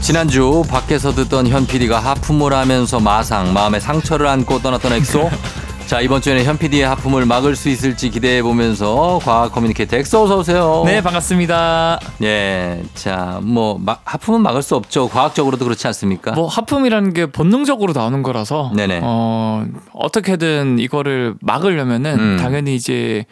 지난주 0.00 0.62
밖에서 0.68 1.12
듣던 1.12 1.48
현 1.48 1.66
PD가 1.66 1.98
하품을 1.98 2.52
하면서 2.52 3.00
마상 3.00 3.52
마음에 3.52 3.80
상처를 3.80 4.26
안고 4.26 4.60
떠났던 4.62 4.92
엑소. 4.92 5.30
자 5.86 6.00
이번 6.00 6.20
주에는 6.20 6.44
현 6.44 6.58
PD의 6.58 6.82
하품을 6.82 7.26
막을 7.26 7.54
수 7.54 7.68
있을지 7.68 8.10
기대해 8.10 8.42
보면서 8.42 9.20
과학 9.22 9.52
커뮤니케이터 9.52 9.96
엑소 9.96 10.24
어서 10.24 10.38
오세요. 10.38 10.82
네, 10.84 11.00
반갑습니다. 11.00 12.00
예, 12.24 12.82
자, 12.94 13.38
뭐, 13.40 13.78
마, 13.78 13.96
하품은 14.04 14.40
막을 14.40 14.62
수 14.62 14.74
없죠. 14.74 15.08
과학적으로도 15.08 15.64
그렇지 15.64 15.86
않습니까? 15.86 16.32
뭐 16.32 16.48
하품이라는 16.48 17.12
게 17.12 17.26
본능적으로 17.26 17.92
나오는 17.92 18.20
거라서 18.24 18.72
네네. 18.74 19.00
어, 19.04 19.64
어떻게든 19.92 20.80
이거를 20.80 21.36
막으려면은 21.40 22.18
음. 22.18 22.36
당연히 22.36 22.74
이제 22.74 23.24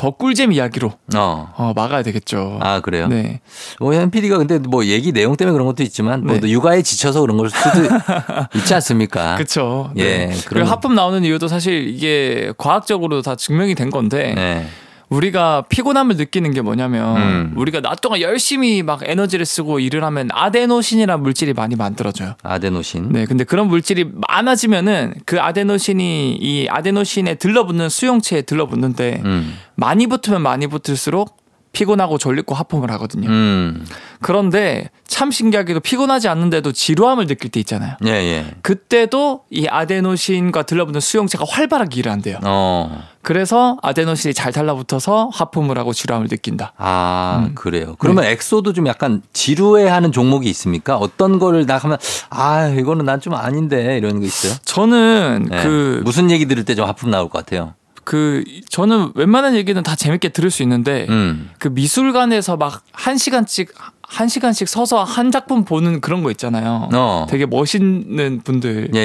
더 0.00 0.12
꿀잼 0.12 0.50
이야기로 0.52 0.94
어. 1.14 1.52
어, 1.58 1.72
막아야 1.76 2.02
되겠죠. 2.02 2.58
아, 2.62 2.80
그래요? 2.80 3.06
네. 3.08 3.42
뭐, 3.78 3.92
현 3.92 4.10
PD가 4.10 4.38
근데 4.38 4.58
뭐 4.58 4.86
얘기 4.86 5.12
내용 5.12 5.36
때문에 5.36 5.52
그런 5.52 5.66
것도 5.66 5.82
있지만, 5.82 6.24
뭐, 6.24 6.40
네. 6.40 6.48
육아에 6.48 6.80
지쳐서 6.80 7.20
그런 7.20 7.36
걸 7.36 7.50
수도 7.50 7.68
있지 8.56 8.72
않습니까? 8.72 9.34
그렇죠. 9.34 9.92
예, 9.98 10.28
네. 10.28 10.36
그리고 10.46 10.66
하품 10.66 10.94
나오는 10.94 11.22
이유도 11.22 11.48
사실 11.48 11.86
이게 11.86 12.50
과학적으로 12.56 13.20
다 13.20 13.36
증명이 13.36 13.74
된 13.74 13.90
건데 13.90 14.32
네. 14.34 14.66
우리가 15.10 15.64
피곤함을 15.68 16.16
느끼는 16.16 16.52
게 16.52 16.62
뭐냐면 16.62 17.16
음. 17.16 17.52
우리가 17.56 17.80
낮 17.80 18.00
동안 18.00 18.20
열심히 18.20 18.82
막 18.82 19.00
에너지를 19.02 19.44
쓰고 19.44 19.80
일을 19.80 20.04
하면 20.04 20.28
아데노신이라는 20.32 21.22
물질이 21.22 21.52
많이 21.52 21.74
만들어져요. 21.74 22.34
아데노신. 22.42 23.10
네, 23.10 23.26
근데 23.26 23.44
그런 23.44 23.66
물질이 23.66 24.10
많아지면은 24.28 25.14
그 25.26 25.40
아데노신이 25.40 26.38
이 26.40 26.68
아데노신에 26.68 27.34
들러붙는 27.34 27.88
수용체에 27.88 28.42
들러붙는데 28.42 29.22
음. 29.24 29.58
많이 29.74 30.06
붙으면 30.06 30.42
많이 30.42 30.68
붙을수록 30.68 31.39
피곤하고 31.72 32.18
졸리고 32.18 32.54
하품을 32.54 32.90
하거든요. 32.92 33.28
음. 33.28 33.86
그런데 34.20 34.90
참 35.06 35.30
신기하게도 35.30 35.80
피곤하지 35.80 36.28
않는데도 36.28 36.72
지루함을 36.72 37.26
느낄 37.26 37.50
때 37.50 37.60
있잖아요. 37.60 37.94
예, 38.06 38.10
예. 38.10 38.46
그때도 38.62 39.42
이 39.50 39.66
아데노신과 39.68 40.64
들러붙는 40.64 41.00
수용체가 41.00 41.44
활발하게 41.48 41.98
일을 42.00 42.12
한대요. 42.12 42.38
어. 42.44 43.02
그래서 43.22 43.76
아데노신이 43.82 44.34
잘 44.34 44.52
달라붙어서 44.52 45.30
하품을 45.32 45.78
하고 45.78 45.92
지루함을 45.92 46.28
느낀다. 46.28 46.72
아, 46.76 47.44
음. 47.48 47.54
그래요. 47.54 47.94
그러면 47.98 48.24
엑소도 48.24 48.72
좀 48.72 48.86
약간 48.86 49.22
지루해 49.32 49.88
하는 49.88 50.10
종목이 50.10 50.48
있습니까? 50.50 50.96
어떤 50.96 51.38
거를 51.38 51.66
나 51.66 51.76
하면, 51.76 51.98
아, 52.30 52.66
이거는 52.68 53.04
난 53.04 53.20
좀 53.20 53.34
아닌데, 53.34 53.98
이런 53.98 54.18
거 54.20 54.24
있어요? 54.26 54.54
저는 54.64 55.48
네. 55.50 55.62
그 55.62 56.00
무슨 56.04 56.30
얘기 56.30 56.46
들을 56.46 56.64
때 56.64 56.74
좀 56.74 56.86
하품 56.88 57.10
나올 57.10 57.28
것 57.28 57.44
같아요. 57.44 57.74
그 58.04 58.42
저는 58.68 59.12
웬만한 59.14 59.54
얘기는 59.54 59.80
다 59.82 59.94
재밌게 59.94 60.30
들을 60.30 60.50
수 60.50 60.62
있는데 60.62 61.06
음. 61.08 61.50
그 61.58 61.68
미술관에서 61.68 62.56
막 62.56 62.82
한 62.92 63.16
시간씩 63.18 63.72
한 64.02 64.26
시간씩 64.28 64.68
서서 64.68 65.04
한 65.04 65.30
작품 65.30 65.64
보는 65.64 66.00
그런 66.00 66.22
거 66.24 66.30
있잖아요. 66.32 66.88
어. 66.92 67.26
되게 67.30 67.46
멋있는 67.46 68.40
분들. 68.42 68.90
예, 68.94 68.98
예, 68.98 69.02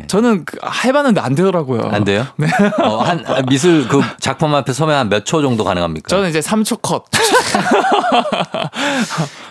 예. 0.00 0.04
저는 0.08 0.44
그 0.44 0.58
해봤는데 0.84 1.20
안 1.20 1.34
되더라고요. 1.36 1.82
안 1.92 2.02
돼요? 2.04 2.26
네. 2.36 2.48
어, 2.82 2.96
한 2.98 3.24
아, 3.26 3.42
미술 3.42 3.86
그 3.86 4.00
작품 4.18 4.52
앞에 4.54 4.72
서면 4.72 4.96
한 4.98 5.08
몇 5.08 5.24
초 5.24 5.40
정도 5.42 5.62
가능합니까? 5.64 6.08
저는 6.08 6.30
이제 6.30 6.40
3초 6.40 6.80
컷. 6.82 7.04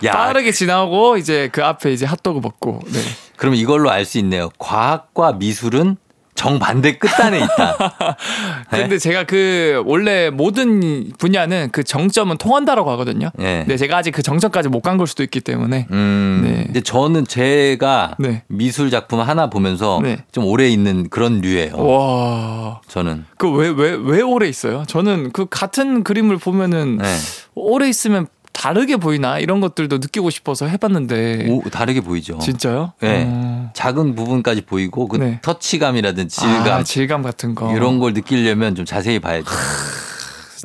야, 0.04 0.12
빠르게 0.12 0.52
지나고 0.52 1.18
이제 1.18 1.50
그 1.52 1.64
앞에 1.64 1.92
이제 1.94 2.06
핫도그 2.06 2.40
먹고. 2.42 2.80
네. 2.92 3.00
그럼 3.38 3.56
이걸로 3.56 3.90
알 3.90 4.06
수 4.06 4.18
있네요. 4.20 4.50
과학과 4.58 5.34
미술은 5.34 5.98
정반대 6.38 6.98
끝단에 6.98 7.40
있다. 7.40 8.16
네? 8.72 8.78
근데 8.82 8.98
제가 8.98 9.26
그 9.26 9.82
원래 9.86 10.30
모든 10.30 11.12
분야는 11.18 11.70
그 11.74 11.84
정점은 11.84 12.38
통한다라고 12.38 12.90
하거든요. 12.92 13.32
예. 13.40 13.60
근데 13.66 13.76
제가 13.78 13.98
아직 13.98 14.12
그 14.12 14.22
정점까지 14.22 14.70
못 14.70 14.82
간 14.82 14.98
걸 14.98 15.06
수도 15.08 15.22
있기 15.24 15.42
때문에. 15.42 15.88
음. 15.92 16.42
네. 16.46 16.64
근데 16.68 16.82
저는 16.82 17.26
제가 17.28 18.16
네. 18.20 18.44
미술 18.48 18.90
작품 18.90 19.20
하나 19.20 19.50
보면서 19.50 20.00
네. 20.02 20.24
좀 20.32 20.46
오래 20.46 20.70
있는 20.70 21.10
그런 21.10 21.42
류예요. 21.42 21.76
와. 21.76 22.82
저는. 22.88 23.26
그 23.38 23.48
왜 23.50 23.70
왜 23.70 23.96
왜 23.96 24.22
오래 24.22 24.48
있어요? 24.48 24.84
저는 24.88 25.32
그 25.34 25.46
같은 25.50 26.04
그림을 26.04 26.38
보면은 26.38 26.98
네. 27.00 27.16
오래 27.56 27.90
있으면 27.90 28.28
다르게 28.58 28.98
보이나 28.98 29.38
이런 29.38 29.62
것들도 29.62 30.00
느끼고 30.00 30.32
싶어서 30.32 30.66
해봤는데 30.66 31.46
오, 31.48 31.70
다르게 31.70 32.02
보이죠. 32.02 32.40
진짜요? 32.40 32.94
네. 33.00 33.26
어. 33.28 33.70
작은 33.74 34.16
부분까지 34.16 34.62
보이고 34.62 35.08
그 35.08 35.18
네. 35.18 35.40
터치감이라든지 35.44 36.36
질감 36.36 36.80
아, 36.80 36.84
질감 36.84 37.22
같은 37.22 37.54
거 37.54 37.72
이런 37.76 38.00
걸 38.00 38.14
느끼려면 38.14 38.74
좀 38.74 38.84
자세히 38.84 39.20
봐야죠. 39.20 39.46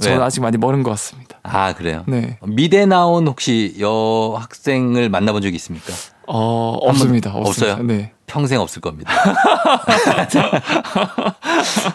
저는 0.00 0.18
왜? 0.18 0.24
아직 0.24 0.40
많이 0.40 0.56
멀은 0.56 0.82
것 0.82 0.90
같습니다. 0.92 1.38
아 1.42 1.74
그래요. 1.74 2.04
네. 2.08 2.38
미대 2.46 2.86
나온 2.86 3.28
혹시 3.28 3.76
여학생을 3.78 5.10
만나본 5.10 5.42
적이 5.42 5.56
있습니까? 5.56 5.92
어 6.34 6.78
없습니다. 6.80 7.30
없어요? 7.34 7.76
네. 7.82 8.12
평생 8.26 8.58
없을 8.60 8.80
겁니다. 8.80 9.12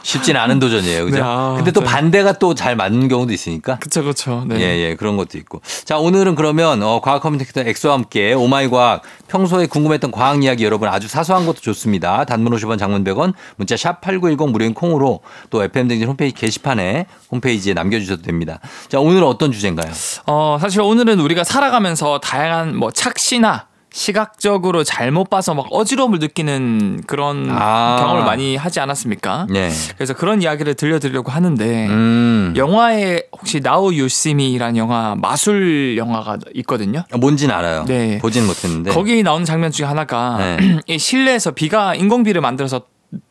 쉽진 0.03 0.35
않은 0.37 0.59
도전이에요. 0.59 1.05
그죠? 1.05 1.15
네, 1.17 1.21
아, 1.23 1.53
근데 1.57 1.71
또 1.71 1.79
네. 1.79 1.85
반대가 1.87 2.33
또 2.33 2.53
잘 2.53 2.75
맞는 2.75 3.07
경우도 3.07 3.33
있으니까. 3.33 3.79
그쵸 3.79 4.03
그쵸. 4.03 4.43
네. 4.47 4.59
예, 4.59 4.89
예, 4.89 4.95
그런 4.95 5.17
것도 5.17 5.37
있고. 5.39 5.61
자, 5.85 5.97
오늘은 5.97 6.35
그러면, 6.35 6.83
어, 6.83 7.01
과학 7.01 7.21
커뮤니케이터 7.21 7.61
엑소와 7.61 7.95
함께 7.95 8.33
오마이 8.33 8.69
과학, 8.69 9.01
평소에 9.27 9.65
궁금했던 9.67 10.11
과학 10.11 10.43
이야기 10.43 10.63
여러분 10.63 10.87
아주 10.89 11.07
사소한 11.07 11.45
것도 11.47 11.59
좋습니다. 11.61 12.25
단문 12.25 12.53
50원, 12.53 12.77
장문 12.77 13.03
100원, 13.03 13.33
문자 13.55 13.75
샵 13.75 14.01
8910 14.01 14.51
무료인 14.51 14.73
콩으로 14.75 15.21
또 15.49 15.63
FM등진 15.63 16.07
홈페이지 16.07 16.35
게시판에 16.35 17.07
홈페이지에 17.31 17.73
남겨주셔도 17.73 18.21
됩니다. 18.21 18.59
자, 18.89 18.99
오늘은 18.99 19.23
어떤 19.25 19.51
주제인가요? 19.51 19.91
어 20.27 20.57
사실 20.61 20.81
오늘은 20.81 21.19
우리가 21.19 21.43
살아가면서 21.43 22.19
다양한 22.19 22.75
뭐 22.75 22.91
착시나 22.91 23.65
시각적으로 23.97 24.83
잘못 24.83 25.27
봐서 25.31 25.55
막 25.55 25.65
어지러움을 25.71 26.19
느끼는 26.19 27.01
그런 27.07 27.47
아. 27.49 27.97
경험을 27.99 28.25
많이 28.25 28.55
하지 28.55 28.79
않았습니까? 28.79 29.47
네. 29.49 29.71
그래서 29.95 30.13
그런 30.13 30.43
이야기를 30.43 30.75
들려드리려고 30.75 31.31
하는데 31.31 31.87
음. 31.87 32.53
영화에 32.55 33.23
혹시 33.31 33.59
나우 33.59 33.91
유시미라는 33.91 34.77
영화 34.77 35.15
마술 35.15 35.97
영화가 35.97 36.37
있거든요. 36.57 37.05
뭔지는 37.19 37.55
알아요. 37.55 37.85
네. 37.85 38.19
보지는 38.19 38.45
못했는데. 38.45 38.91
거기 38.91 39.23
나오는 39.23 39.45
장면 39.45 39.71
중에 39.71 39.87
하나가 39.87 40.37
네. 40.37 40.79
이 40.85 40.99
실내에서 40.99 41.51
비가 41.51 41.95
인공비를 41.95 42.39
만들어서 42.39 42.81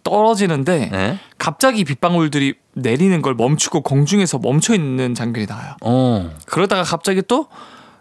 떨어지는데 0.03 0.89
네. 0.91 1.19
갑자기 1.39 1.85
빗방울들이 1.85 2.55
내리는 2.75 3.23
걸 3.23 3.35
멈추고 3.35 3.83
공중에서 3.83 4.39
멈춰 4.39 4.75
있는 4.75 5.15
장면이 5.15 5.47
나와요. 5.47 5.77
어. 5.83 6.29
그러다가 6.47 6.83
갑자기 6.83 7.23
또 7.29 7.47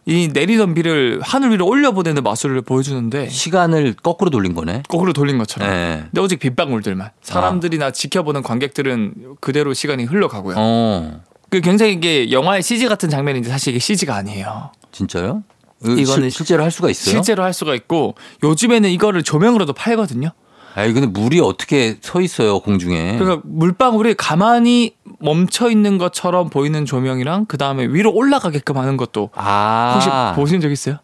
이 0.08 0.30
내리던 0.32 0.76
비를 0.76 1.20
하늘 1.24 1.52
위로 1.52 1.65
올려보내는 1.68 2.22
마술을 2.22 2.62
보여주는데 2.62 3.30
시간을 3.30 3.96
거꾸로 4.04 4.30
돌린 4.30 4.54
거네. 4.54 4.84
거꾸로 4.88 5.13
돌린 5.13 5.39
것처럼. 5.39 5.68
네. 5.68 6.04
근데 6.06 6.22
오직 6.22 6.39
빗방울들만 6.39 7.10
사람들이나 7.24 7.91
지켜보는 7.91 8.44
관객들은 8.44 9.38
그대로 9.41 9.74
시간이 9.74 10.04
흘러가고요. 10.04 10.56
어. 10.58 11.22
그 11.50 11.60
굉장히 11.62 11.94
이게 11.94 12.32
영화의 12.32 12.62
CG 12.62 12.88
같은 12.88 13.10
장면인데 13.10 13.50
사실 13.50 13.72
이게 13.74 13.80
CG가 13.80 14.15
아니에요. 14.15 14.72
진짜요? 14.91 15.44
이거는 15.82 16.00
이거는 16.00 16.30
실제로 16.30 16.63
할 16.63 16.72
수가 16.72 16.89
있어요? 16.89 17.12
실제로 17.12 17.44
할 17.44 17.54
수가 17.54 17.74
있고 17.76 18.15
요즘에는 18.44 18.89
이거를 18.89 19.24
조명으로도 19.24 19.74
팔거든요. 19.74 20.30
아니 20.76 20.94
근데 20.94 21.08
물이 21.08 21.40
어떻게 21.40 21.96
서 22.02 22.20
있어요 22.22 22.60
공중에? 22.60 23.18
그러니까 23.18 23.42
물방울이 23.46 24.16
가만히 24.16 24.96
멈춰 25.20 25.70
있는 25.70 25.98
것처럼 25.98 26.50
보이는 26.50 26.86
조명이랑 26.86 27.46
그 27.46 27.58
다음에 27.58 27.86
위로 27.86 28.12
올라가게끔 28.14 28.78
하는 28.78 28.98
것도 28.98 29.30
아 29.36 29.94
혹시 29.96 30.10
보신 30.40 30.60
적 30.60 30.70
있어요? 30.72 30.98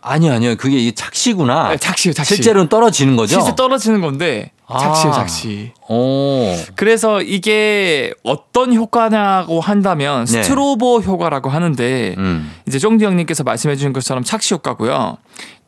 아니요 0.00 0.32
아니요 0.32 0.56
그게 0.56 0.76
이 0.78 0.94
착시구나. 0.94 1.70
네, 1.70 1.76
작시요, 1.76 2.12
작시. 2.12 2.36
실제로는 2.36 2.68
떨어지는 2.68 3.16
거죠? 3.16 3.40
실제 3.40 3.56
떨어지는 3.56 4.00
건데 4.00 4.52
아. 4.68 4.78
작시요, 4.78 5.12
작시. 5.12 5.72
오. 5.88 6.54
그래서 6.74 7.22
이게 7.22 8.12
어떤 8.24 8.74
효과냐고 8.74 9.60
한다면 9.60 10.24
네. 10.24 10.42
스트로보 10.42 11.00
효과라고 11.00 11.50
하는데 11.50 12.14
음. 12.18 12.52
이제 12.66 12.78
쫑디 12.78 13.04
형님께서 13.04 13.44
말씀해 13.44 13.76
주신 13.76 13.92
것처럼 13.92 14.24
착시 14.24 14.54
효과고요. 14.54 15.18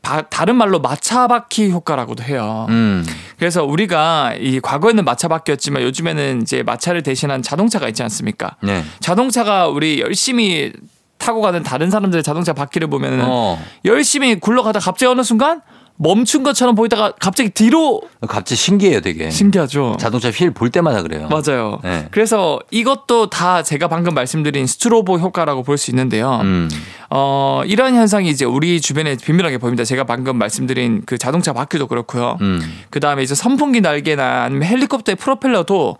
바- 0.03 0.23
다른 0.23 0.57
말로 0.57 0.81
마차바퀴 0.81 1.71
효과라고도 1.71 2.23
해요. 2.25 2.67
음. 2.71 3.05
그래서 3.39 3.65
우리가 3.65 4.35
이 4.41 4.59
과거에는 4.61 5.05
마차바퀴였지만 5.05 5.83
요즘에는 5.83 6.43
이제 6.43 6.63
마차를 6.63 7.03
대신한 7.03 7.43
자동차가 7.43 7.89
있지 7.89 8.03
않습니까? 8.03 8.57
네. 8.63 8.83
자동차가 9.01 9.69
우리 9.69 10.01
열심히 10.01 10.73
타고 11.19 11.41
가는 11.41 11.63
다른 11.65 11.91
사람들의 11.91 12.23
자동차 12.23 12.53
바퀴를 12.53 12.89
보면은 12.89 13.25
어. 13.27 13.61
열심히 13.85 14.37
굴러가다 14.39 14.79
갑자기 14.79 15.07
어느 15.11 15.23
순간 15.23 15.63
멈춘 16.01 16.45
것처럼 16.45 16.77
보이다가 16.77 17.13
갑자기 17.19 17.51
뒤로 17.51 18.03
갑자기 18.29 18.55
신기해요 18.55 19.01
되게. 19.01 19.31
신기하죠. 19.31 19.97
자동차 19.99 20.31
휠 20.31 20.53
볼 20.55 20.71
때마다 20.71 21.03
그래요. 21.03 21.29
맞아요. 21.29 21.81
네. 21.83 22.07
그래서 22.13 22.61
이것도 22.71 23.31
다 23.31 23.63
제가 23.65 23.89
방금 23.89 24.15
말씀드린 24.15 24.67
스트로보 24.67 25.19
효과라고 25.19 25.63
볼 25.65 25.77
수 25.77 25.91
있는데요. 25.91 26.39
음. 26.43 26.69
어, 27.11 27.63
이런 27.67 27.95
현상이 27.95 28.29
이제 28.31 28.45
우리 28.45 28.81
주변에 28.81 29.17
비밀하게 29.17 29.59
보입니다. 29.59 29.85
제가 29.85 30.05
방금 30.05 30.37
말씀드린 30.39 31.03
그 31.05 31.19
자동차 31.19 31.53
바퀴도 31.53 31.87
그렇고요. 31.89 32.39
음. 32.41 32.61
그 32.91 33.01
다음에 33.01 33.23
이제 33.23 33.35
선풍기 33.35 33.81
날개나 33.81 34.43
아니면 34.45 34.65
헬리콥터의 34.69 35.17
프로펠러도 35.17 35.99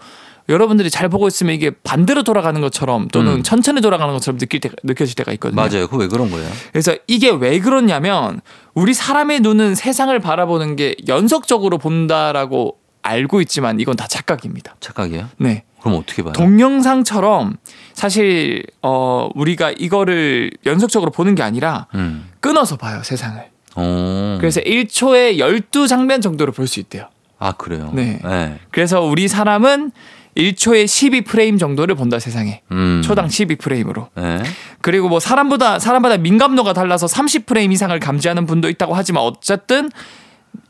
여러분들이 0.49 0.91
잘 0.91 1.09
보고 1.09 1.29
있으면 1.29 1.55
이게 1.55 1.71
반대로 1.71 2.23
돌아가는 2.23 2.59
것처럼 2.61 3.09
또는 3.09 3.37
음. 3.37 3.43
천천히 3.43 3.81
돌아가는 3.81 4.13
것처럼 4.15 4.39
느낄 4.39 4.61
때, 4.61 4.71
느껴질 4.83 5.15
때가 5.15 5.33
있거든요. 5.33 5.61
맞아요. 5.61 5.87
그거 5.87 5.99
왜 5.99 6.09
그런 6.09 6.31
거예요? 6.31 6.49
그래서 6.73 6.97
이게 7.07 7.31
왜 7.31 7.59
그렇냐면 7.61 8.41
우리 8.75 8.95
사람의 8.95 9.41
눈은 9.41 9.75
세상을 9.75 10.19
바라보는 10.21 10.77
게 10.77 10.97
연속적으로 11.07 11.79
본다라고 11.79 12.79
알고 13.03 13.41
있지만 13.43 13.81
이건 13.81 13.97
다 13.97 14.07
착각입니다. 14.07 14.77
착각이에요? 14.81 15.29
네. 15.39 15.65
그럼 15.81 15.99
어떻게 15.99 16.23
봐요? 16.23 16.33
동영상처럼 16.33 17.57
사실 17.93 18.65
어 18.83 19.29
우리가 19.35 19.71
이거를 19.71 20.51
연속적으로 20.67 21.11
보는 21.11 21.35
게 21.35 21.43
아니라 21.43 21.87
음. 21.95 22.29
끊어서 22.41 22.77
봐요, 22.77 23.03
세상을. 23.05 23.43
어. 23.77 24.39
그래서 24.41 24.61
1초에 24.61 25.39
12장면 25.39 26.21
정도로 26.21 26.53
볼수 26.53 26.81
있대요. 26.81 27.09
아 27.39 27.53
그래요. 27.53 27.93
네. 27.95 28.19
네. 28.25 28.59
그래서 28.71 29.01
우리 29.03 29.29
사람은 29.29 29.93
1초에 30.39 30.85
12프레임 30.85 31.59
정도를 31.59 31.97
본다 31.97 32.19
세상에. 32.19 32.63
음. 32.71 33.03
초당 33.05 33.27
12프레임으로. 33.27 34.07
네. 34.15 34.43
그리고 34.81 35.09
뭐 35.09 35.19
사람보다 35.21 35.79
사람마다 35.81 36.17
민감도가 36.19 36.73
달라서 36.73 37.07
30프레임 37.07 37.73
이상을 37.73 37.99
감지하는 37.99 38.47
분도 38.47 38.69
있다고 38.69 38.95
하지만 38.95 39.25
어쨌든 39.25 39.91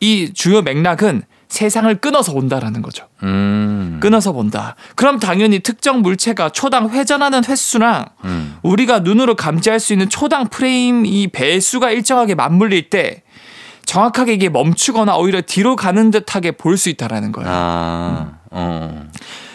이 0.01 0.33
주요 0.33 0.63
맥락은 0.63 1.23
세상을 1.49 1.95
끊어서 1.97 2.33
본다라는 2.33 2.83
거죠. 2.83 3.07
음. 3.23 3.99
끊어서 4.03 4.33
본다. 4.33 4.75
그럼 4.97 5.19
당연히 5.19 5.61
특정 5.61 6.01
물체가 6.03 6.51
초당 6.51 6.91
회전하는 6.91 7.45
횟수랑 7.45 8.07
음. 8.25 8.57
우리가 8.63 9.01
눈으로 9.01 9.35
감지할 9.35 9.81
수 9.81 9.93
있는 9.93 10.09
초당 10.09 10.49
프레임 10.49 11.05
이 11.07 11.27
배수가 11.29 11.91
일정하게 11.91 12.35
맞물릴 12.35 12.91
때 12.91 13.23
정확하게 13.87 14.35
이게 14.35 14.49
멈추거나 14.51 15.17
오히려 15.17 15.41
뒤로 15.41 15.75
가는 15.77 16.11
듯하게 16.11 16.53
볼 16.53 16.77
수 16.77 16.89
있다라는 16.91 17.33
거예요. 17.33 17.51
아. 17.51 18.33
어. 18.51 19.07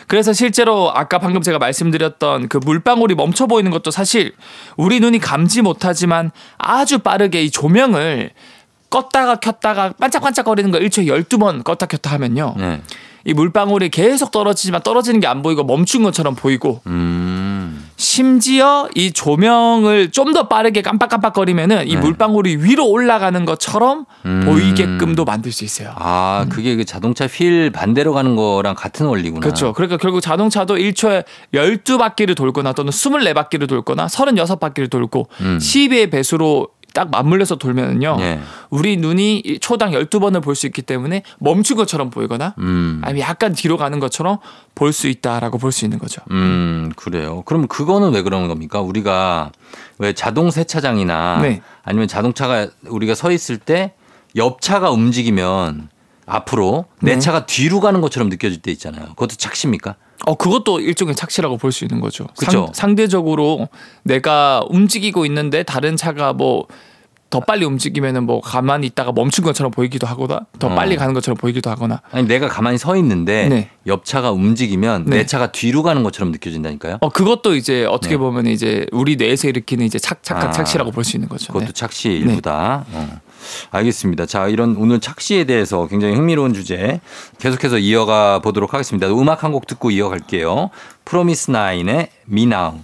그래서 0.07 0.33
실제로 0.33 0.91
아까 0.93 1.19
방금 1.19 1.41
제가 1.41 1.59
말씀드렸던 1.59 2.47
그 2.49 2.57
물방울이 2.57 3.15
멈춰 3.15 3.45
보이는 3.47 3.71
것도 3.71 3.91
사실 3.91 4.33
우리 4.77 4.99
눈이 4.99 5.19
감지 5.19 5.61
못하지만 5.61 6.31
아주 6.57 6.99
빠르게 6.99 7.43
이 7.43 7.51
조명을 7.51 8.31
껐다가 8.89 9.39
켰다가 9.39 9.93
반짝반짝거리는 9.99 10.69
거 10.71 10.77
1초에 10.79 11.07
12번 11.07 11.63
껐다 11.63 11.87
켰다 11.87 12.11
하면요. 12.11 12.53
네. 12.57 12.81
이 13.25 13.33
물방울이 13.33 13.89
계속 13.89 14.31
떨어지지만 14.31 14.81
떨어지는 14.83 15.19
게 15.19 15.27
안 15.27 15.41
보이고 15.41 15.63
멈춘 15.63 16.03
것처럼 16.03 16.35
보이고 16.35 16.81
음. 16.87 17.42
심지어 18.03 18.89
이 18.95 19.11
조명을 19.11 20.11
좀 20.11 20.33
더 20.33 20.47
빠르게 20.47 20.81
깜빡깜빡거리면은 20.81 21.87
이 21.87 21.93
네. 21.93 22.01
물방울이 22.01 22.55
위로 22.57 22.89
올라가는 22.89 23.45
것처럼 23.45 24.05
음. 24.25 24.41
보이게끔도 24.45 25.25
만들 25.25 25.51
수 25.51 25.63
있어요. 25.63 25.93
아, 25.95 26.47
그게 26.49 26.75
그 26.75 26.85
자동차 26.85 27.27
휠 27.27 27.71
반대로 27.71 28.13
가는 28.13 28.35
거랑 28.35 28.73
같은 28.73 29.05
원리구나. 29.05 29.41
그렇죠. 29.41 29.73
그러니까 29.73 29.97
결국 29.97 30.21
자동차도 30.21 30.77
1초에 30.77 31.23
12바퀴를 31.53 32.35
돌거나 32.35 32.73
또는 32.73 32.91
24바퀴를 32.91 33.69
돌거나 33.69 34.07
36바퀴를 34.07 34.89
돌고 34.89 35.27
음. 35.41 35.59
12의 35.59 36.09
배수로 36.09 36.69
딱 36.93 37.09
맞물려서 37.09 37.55
돌면은요. 37.55 38.17
예. 38.19 38.39
우리 38.69 38.97
눈이 38.97 39.39
이 39.39 39.59
초당 39.59 39.91
12번을 39.91 40.41
볼 40.43 40.53
수 40.55 40.67
있기 40.67 40.83
때문에 40.83 41.23
멈춘 41.39 41.75
것처럼 41.75 42.09
보이거나 42.11 42.53
음. 42.59 43.01
아니면 43.03 43.27
약간 43.27 43.53
뒤로 43.53 43.77
가는 43.77 43.99
것처럼 43.99 44.37
볼 44.75 44.93
수 44.93 45.07
있다라고 45.07 45.57
볼 45.57 45.71
수 45.71 45.85
있는 45.85 45.97
거죠. 45.97 46.21
음, 46.31 46.91
그래요. 46.95 47.41
그럼 47.45 47.67
그거는 47.67 48.13
왜 48.13 48.21
그러는 48.21 48.47
겁니까? 48.47 48.79
우리가 48.81 49.51
왜 49.97 50.13
자동 50.13 50.51
세차장이나 50.51 51.39
네. 51.41 51.61
아니면 51.83 52.07
자동차가 52.07 52.67
우리가 52.87 53.15
서 53.15 53.31
있을 53.31 53.57
때 53.57 53.93
옆차가 54.35 54.91
움직이면 54.91 55.89
앞으로 56.25 56.85
내 57.01 57.13
네. 57.15 57.19
차가 57.19 57.45
뒤로 57.45 57.79
가는 57.79 57.99
것처럼 58.01 58.29
느껴질 58.29 58.61
때 58.61 58.71
있잖아요. 58.71 59.07
그것도 59.09 59.35
착시입니까? 59.35 59.95
어 60.25 60.35
그것도 60.35 60.79
일종의 60.79 61.15
착시라고 61.15 61.57
볼 61.57 61.71
수 61.71 61.83
있는 61.83 61.99
거죠. 61.99 62.27
그쵸. 62.37 62.69
상, 62.73 62.95
대적으로 62.95 63.67
내가 64.03 64.63
움직이고 64.69 65.25
있는데 65.25 65.63
다른 65.63 65.97
차가 65.97 66.33
뭐 66.33 66.67
더 67.33 67.39
빨리 67.39 67.65
움직이면은 67.65 68.25
뭐 68.25 68.41
가만히 68.41 68.85
있다가 68.85 69.11
멈춘 69.11 69.43
것처럼 69.43 69.71
보이기도 69.71 70.05
하거나 70.05 70.41
더 70.59 70.67
어. 70.67 70.75
빨리 70.75 70.95
가는 70.95 71.15
것처럼 71.15 71.35
보이기도 71.35 71.71
하거나 71.71 71.99
아니 72.11 72.27
내가 72.27 72.47
가만히 72.47 72.77
서 72.77 72.95
있는데 72.97 73.47
네. 73.49 73.69
옆 73.87 74.05
차가 74.05 74.29
움직이면 74.29 75.05
내 75.05 75.17
네. 75.17 75.25
차가 75.25 75.51
뒤로 75.51 75.81
가는 75.81 76.03
것처럼 76.03 76.31
느껴진다니까요. 76.31 76.99
어 77.01 77.09
그것도 77.09 77.55
이제 77.55 77.85
어떻게 77.85 78.13
네. 78.13 78.17
보면 78.19 78.45
이제 78.45 78.85
우리 78.91 79.15
뇌에서 79.15 79.47
일으키는 79.47 79.83
이제 79.83 79.97
착 79.97 80.21
착각 80.21 80.49
아. 80.49 80.51
착시라고 80.51 80.91
볼 80.91 81.03
수 81.03 81.17
있는 81.17 81.27
거죠. 81.27 81.47
그것도 81.47 81.65
네. 81.65 81.71
착시의 81.73 82.19
일부다. 82.19 82.85
어. 82.91 83.19
알겠습니다. 83.71 84.25
자, 84.25 84.47
이런 84.47 84.75
오늘 84.77 84.99
착시에 84.99 85.43
대해서 85.45 85.87
굉장히 85.87 86.15
흥미로운 86.15 86.53
주제 86.53 86.99
계속해서 87.39 87.77
이어가 87.79 88.39
보도록 88.39 88.73
하겠습니다. 88.73 89.07
음악 89.07 89.43
한 89.43 89.53
곡 89.53 89.67
듣고 89.67 89.91
이어갈게요. 89.91 90.69
프로미스 91.05 91.51
나인의 91.51 92.09
미나우. 92.25 92.79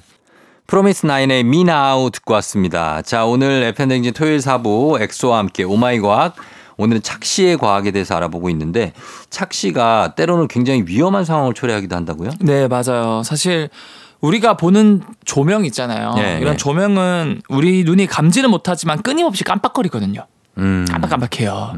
프로미스 0.68 1.08
나인의 1.08 1.44
미나우 1.46 2.12
듣고 2.12 2.34
왔습니다. 2.36 3.02
자, 3.02 3.26
오늘 3.26 3.64
FM댕진 3.64 4.14
토요일 4.14 4.38
4부 4.38 5.02
엑소와 5.02 5.40
함께 5.40 5.64
오마이 5.64 6.00
과학 6.00 6.36
오늘은 6.78 7.02
착시의 7.02 7.58
과학에 7.58 7.90
대해서 7.92 8.16
알아보고 8.16 8.50
있는데 8.52 8.94
착시가 9.32 10.14
때로는 10.16 10.48
굉장히 10.48 10.84
위험한 10.86 11.26
상황을 11.26 11.54
초래하기도 11.54 11.96
한다고요? 11.96 12.30
네, 12.40 12.68
맞아요. 12.68 13.24
사실 13.24 13.70
우리가 14.22 14.56
보는 14.58 15.02
조명 15.26 15.66
있잖아요. 15.66 16.14
네, 16.16 16.38
이런 16.40 16.52
네. 16.54 16.58
조명은 16.58 17.42
우리 17.50 17.84
눈이 17.84 18.06
감지는 18.08 18.50
못하지만 18.50 19.02
끊임없이 19.02 19.44
깜빡거리거든요. 19.44 20.26
음. 20.58 20.86
깜빡깜빡해요. 20.90 21.74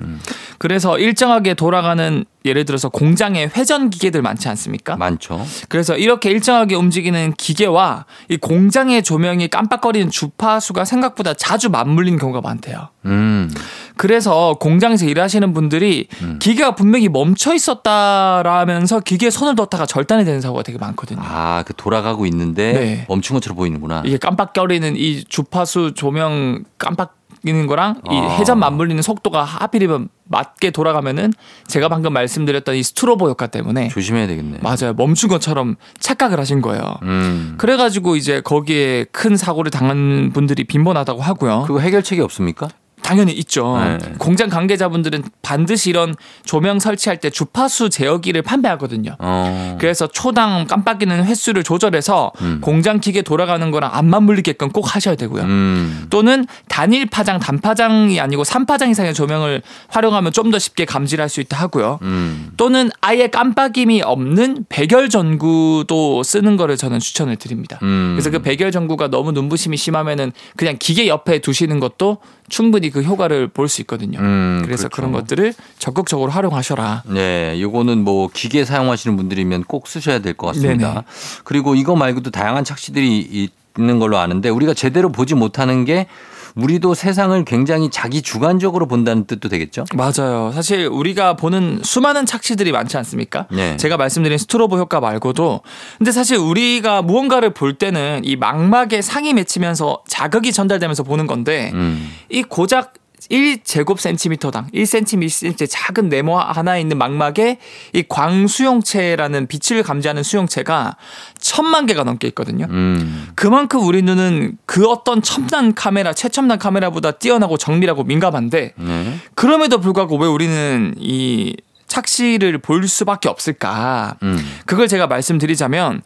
그래서 0.58 0.98
일정하게 0.98 1.54
돌아가는 1.54 2.26
예를 2.44 2.66
들어서 2.66 2.90
공장에 2.90 3.50
회전 3.56 3.92
기계들 3.92 4.22
많지 4.22 4.50
않습니까? 4.50 4.96
많죠. 4.96 5.46
그래서 5.70 5.96
이렇게 5.96 6.32
일정하게 6.32 6.76
움직이는 6.76 7.34
기계와 7.38 8.06
이 8.30 8.38
공장의 8.38 9.04
조명이 9.04 9.48
깜빡거리는 9.48 10.10
주파수가 10.10 10.86
생각보다 10.86 11.36
자주 11.36 11.70
맞물리는 11.70 12.18
경우가 12.18 12.42
많대요. 12.42 12.90
음. 13.06 13.52
그래서 13.96 14.56
공장에서 14.60 15.06
일하시는 15.06 15.54
분들이 15.54 16.08
음. 16.24 16.40
기계가 16.40 16.74
분명히 16.74 17.10
멈춰 17.10 17.54
있었다라면서 17.54 19.02
기계에 19.02 19.30
손을 19.30 19.56
뒀다가 19.56 19.86
절단이 19.86 20.26
되는 20.26 20.42
사고가 20.42 20.64
되게 20.64 20.80
많거든요. 20.80 21.22
아, 21.24 21.64
그 21.66 21.74
돌아가고 21.76 22.26
있는데 22.26 22.74
네. 22.74 23.06
멈춘 23.08 23.36
것처럼 23.36 23.58
보이는구나. 23.58 24.02
이게 24.06 24.18
깜빡거리는 24.18 24.96
이 24.96 25.24
주파수 25.26 25.94
조명 25.96 26.64
깜빡 26.80 27.21
이는 27.44 27.66
거랑 27.68 28.02
이 28.12 28.16
아. 28.16 28.38
회전 28.38 28.60
맞물리는 28.60 29.02
속도가 29.02 29.44
하필이면 29.44 30.10
맞게 30.26 30.72
돌아가면은 30.72 31.34
제가 31.68 31.90
방금 31.90 32.14
말씀드렸던 32.14 32.76
이 32.76 32.84
스트로보 32.84 33.28
효과 33.30 33.48
때문에 33.48 33.90
조심해야 33.90 34.28
되겠네. 34.28 34.60
맞아요 34.62 34.94
멈춘 34.96 35.30
것처럼 35.30 35.76
착각을 36.00 36.40
하신 36.40 36.62
거예요. 36.62 36.98
음. 37.04 37.56
그래가지고 37.58 38.16
이제 38.16 38.42
거기에 38.42 39.06
큰 39.12 39.36
사고를 39.36 39.72
당한 39.72 40.32
분들이 40.34 40.64
빈번하다고 40.64 41.22
하고요. 41.22 41.64
그거 41.68 41.80
해결책이 41.80 42.22
없습니까? 42.22 42.70
당연히 43.02 43.34
있죠. 43.34 43.78
네. 43.78 43.98
공장 44.18 44.50
관계자분들은 44.50 45.24
반드시 45.42 45.90
이런 45.90 46.16
조명 46.46 46.80
설치할 46.80 47.20
때 47.20 47.30
주파수 47.30 47.90
제어기를 47.90 48.42
판매하거든요. 48.44 49.16
어. 49.20 49.78
그래서 49.80 50.08
초당 50.08 50.68
깜빡이는 50.68 51.24
횟수를 51.26 51.64
조절해서 51.64 52.32
음. 52.42 52.60
공장 52.62 53.00
기계 53.00 53.22
돌아가는 53.22 53.72
거랑 53.72 53.90
안 53.94 54.06
맞물리게끔 54.06 54.70
꼭 54.70 54.96
하셔야 54.96 55.16
되고요. 55.16 55.44
음. 55.44 56.06
또는 56.10 56.46
단일 56.68 57.08
파장, 57.08 57.40
단파장이 57.40 58.20
아니고 58.20 58.44
3파장 58.44 58.90
이상의 58.92 59.14
조명을 59.16 59.62
활용하면 59.88 60.32
좀 60.32 60.52
더 60.52 60.60
쉽게 60.60 60.84
감지를 60.84 61.22
할 61.24 61.32
수 61.32 61.40
있다 61.40 61.58
하고요. 61.58 61.98
음. 62.02 62.52
또는 62.58 62.90
아예 63.00 63.28
깜빡임이 63.28 64.02
없는 64.02 64.66
백열 64.68 65.08
전구도 65.08 66.24
쓰는 66.24 66.58
거를 66.58 66.76
저는 66.78 67.00
추천을 67.00 67.38
드립니다. 67.38 67.80
음. 67.84 68.12
그래서 68.16 68.30
그 68.30 68.40
백열 68.40 68.72
전구가 68.72 69.08
너무 69.08 69.32
눈부심이 69.32 69.78
심하면은 69.78 70.34
그냥 70.58 70.76
기계 70.78 71.08
옆에 71.08 71.40
두시는 71.40 71.80
것도 71.80 72.18
충분히 72.52 72.90
그 72.90 73.02
효과를 73.02 73.48
볼 73.48 73.68
수 73.70 73.80
있거든요. 73.82 74.20
음, 74.20 74.62
그래서 74.66 74.90
그렇죠. 74.90 74.96
그런 74.96 75.12
것들을 75.14 75.54
적극적으로 75.80 76.30
활용하셔라. 76.32 77.04
네, 77.08 77.60
요거는 77.62 78.04
뭐 78.04 78.30
기계 78.34 78.66
사용하시는 78.66 79.16
분들이면 79.16 79.64
꼭 79.64 79.88
쓰셔야 79.88 80.20
될 80.20 80.34
것 80.34 80.48
같습니다. 80.48 80.90
네네. 80.90 81.02
그리고 81.46 81.76
이거 81.76 81.96
말고도 81.96 82.32
다양한 82.32 82.64
착시들이 82.66 83.50
있는 83.78 84.00
걸로 84.00 84.18
아는데 84.18 84.50
우리가 84.50 84.74
제대로 84.74 85.12
보지 85.12 85.34
못하는 85.36 85.86
게 85.86 86.08
우리도 86.56 86.94
세상을 86.94 87.44
굉장히 87.46 87.90
자기 87.90 88.22
주관적으로 88.22 88.88
본다는 88.88 89.26
뜻도 89.26 89.50
되겠죠? 89.50 89.86
맞아요. 89.94 90.52
사실 90.54 90.88
우리가 90.88 91.36
보는 91.36 91.82
수많은 91.84 92.26
착시들이 92.26 92.72
많지 92.72 92.98
않습니까? 92.98 93.48
네. 93.52 93.78
제가 93.78 93.98
말씀드린 93.98 94.38
스트로보 94.38 94.78
효과 94.78 95.00
말고도 95.00 95.62
근데 95.98 96.12
사실 96.12 96.38
우리가 96.38 97.02
무언가를 97.02 97.54
볼 97.54 97.78
때는 97.78 98.22
이 98.24 98.36
망막에 98.36 99.02
상이 99.02 99.34
맺히면서 99.34 100.04
자극이 100.08 100.52
전달되면서 100.52 101.04
보는 101.04 101.28
건데 101.28 101.72
음. 101.74 102.12
이 102.30 102.44
고작 102.44 102.94
1제곱 103.30 104.00
센티미터당 104.00 104.68
1cm, 104.74 105.28
1cm 105.28 105.68
작은 105.70 106.10
네모 106.10 106.38
하나에 106.38 106.82
있는 106.82 106.98
망막에 106.98 107.58
이 107.94 108.04
광수용체라는 108.08 109.48
빛을 109.48 109.84
감지하는 109.84 110.24
수용체가 110.24 110.98
천만 111.40 111.86
개가 111.86 112.04
넘게 112.04 112.28
있거든요. 112.30 112.68
음. 112.70 113.28
그만큼 113.36 113.82
우리 113.82 114.02
눈은 114.02 114.58
그 114.66 114.88
어떤 114.88 115.22
첨단 115.22 115.74
카메라, 115.74 116.14
최첨단 116.14 116.58
카메라보다 116.58 117.12
뛰어나고 117.12 117.58
정밀하고 117.58 118.04
민감한데 118.04 118.74
네. 118.76 119.16
그럼에도 119.36 119.80
불구하고 119.80 120.18
왜 120.18 120.28
우리는 120.28 120.96
이 120.98 121.56
착시를 121.92 122.60
볼 122.60 122.88
수밖에 122.88 123.28
없을까? 123.28 124.16
음. 124.24 124.40
그걸 124.66 124.88
제가 124.88 125.08
말씀드리자면 125.08 126.02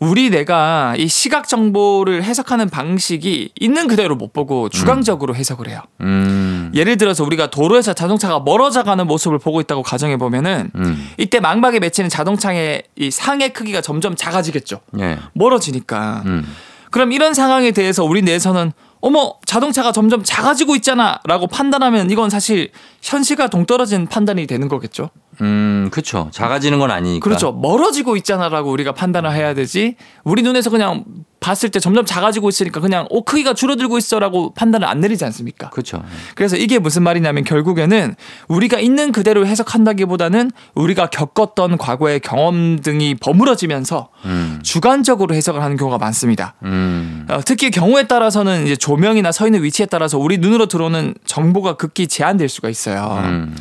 우리 0.00 0.30
뇌가 0.30 0.94
이 0.96 1.06
시각 1.06 1.46
정보를 1.46 2.24
해석하는 2.24 2.70
방식이 2.70 3.52
있는 3.60 3.88
그대로 3.88 4.16
못 4.16 4.32
보고 4.32 4.70
주관적으로 4.70 5.34
해석을 5.34 5.68
해요. 5.68 5.82
음. 6.00 6.72
예를 6.74 6.96
들어서 6.96 7.24
우리가 7.24 7.50
도로에서 7.50 7.92
자동차가 7.92 8.40
멀어져 8.40 8.82
가는 8.84 9.06
모습을 9.06 9.38
보고 9.38 9.60
있다고 9.60 9.82
가정해 9.82 10.16
보면은 10.16 10.70
음. 10.74 11.10
이때 11.18 11.40
망막에 11.40 11.78
맺히는 11.78 12.08
자동차의 12.08 12.84
이 12.96 13.10
상의 13.10 13.52
크기가 13.52 13.82
점점 13.82 14.16
작아지겠죠. 14.16 14.80
예. 14.98 15.18
멀어지니까. 15.34 16.22
음. 16.24 16.46
그럼 16.90 17.12
이런 17.12 17.34
상황에 17.34 17.70
대해서 17.72 18.02
우리 18.02 18.22
뇌에서는 18.22 18.72
어머 19.00 19.34
자동차가 19.44 19.92
점점 19.92 20.22
작아지고 20.24 20.76
있잖아라고 20.76 21.46
판단하면 21.46 22.10
이건 22.10 22.30
사실 22.30 22.70
현실과 23.02 23.48
동떨어진 23.48 24.06
판단이 24.06 24.46
되는 24.46 24.68
거겠죠. 24.68 25.10
음, 25.40 25.88
그렇죠. 25.90 26.28
작아지는 26.32 26.78
건 26.78 26.90
아니니까. 26.90 27.22
그렇죠. 27.22 27.52
멀어지고 27.52 28.16
있잖아라고 28.16 28.70
우리가 28.70 28.92
판단을 28.92 29.32
해야 29.32 29.54
되지. 29.54 29.96
우리 30.24 30.42
눈에서 30.42 30.70
그냥 30.70 31.04
봤을 31.40 31.68
때 31.68 31.78
점점 31.78 32.04
작아지고 32.04 32.48
있으니까 32.48 32.80
그냥 32.80 33.06
오 33.10 33.22
크기가 33.22 33.54
줄어들고 33.54 33.96
있어라고 33.96 34.52
판단을 34.54 34.86
안 34.88 35.00
내리지 35.00 35.24
않습니까? 35.24 35.70
그렇죠. 35.70 36.02
그래서 36.34 36.56
이게 36.56 36.78
무슨 36.78 37.02
말이냐면 37.04 37.44
결국에는 37.44 38.16
우리가 38.48 38.80
있는 38.80 39.12
그대로 39.12 39.46
해석한다기보다는 39.46 40.50
우리가 40.74 41.06
겪었던 41.06 41.78
과거의 41.78 42.20
경험 42.20 42.80
등이 42.80 43.14
버무러지면서 43.16 44.08
음. 44.24 44.60
주관적으로 44.62 45.34
해석을 45.34 45.62
하는 45.62 45.76
경우가 45.76 45.98
많습니다. 45.98 46.54
음. 46.64 47.26
어, 47.30 47.40
특히 47.44 47.70
경우에 47.70 48.08
따라서는 48.08 48.66
이제 48.66 48.74
조명이나 48.76 49.30
서 49.30 49.46
있는 49.46 49.62
위치에 49.62 49.86
따라서 49.86 50.18
우리 50.18 50.38
눈으로 50.38 50.66
들어오는 50.66 51.14
정보가 51.24 51.76
극히 51.76 52.08
제한될 52.08 52.48
수가 52.48 52.68
있어요. 52.68 53.22
음. 53.24 53.56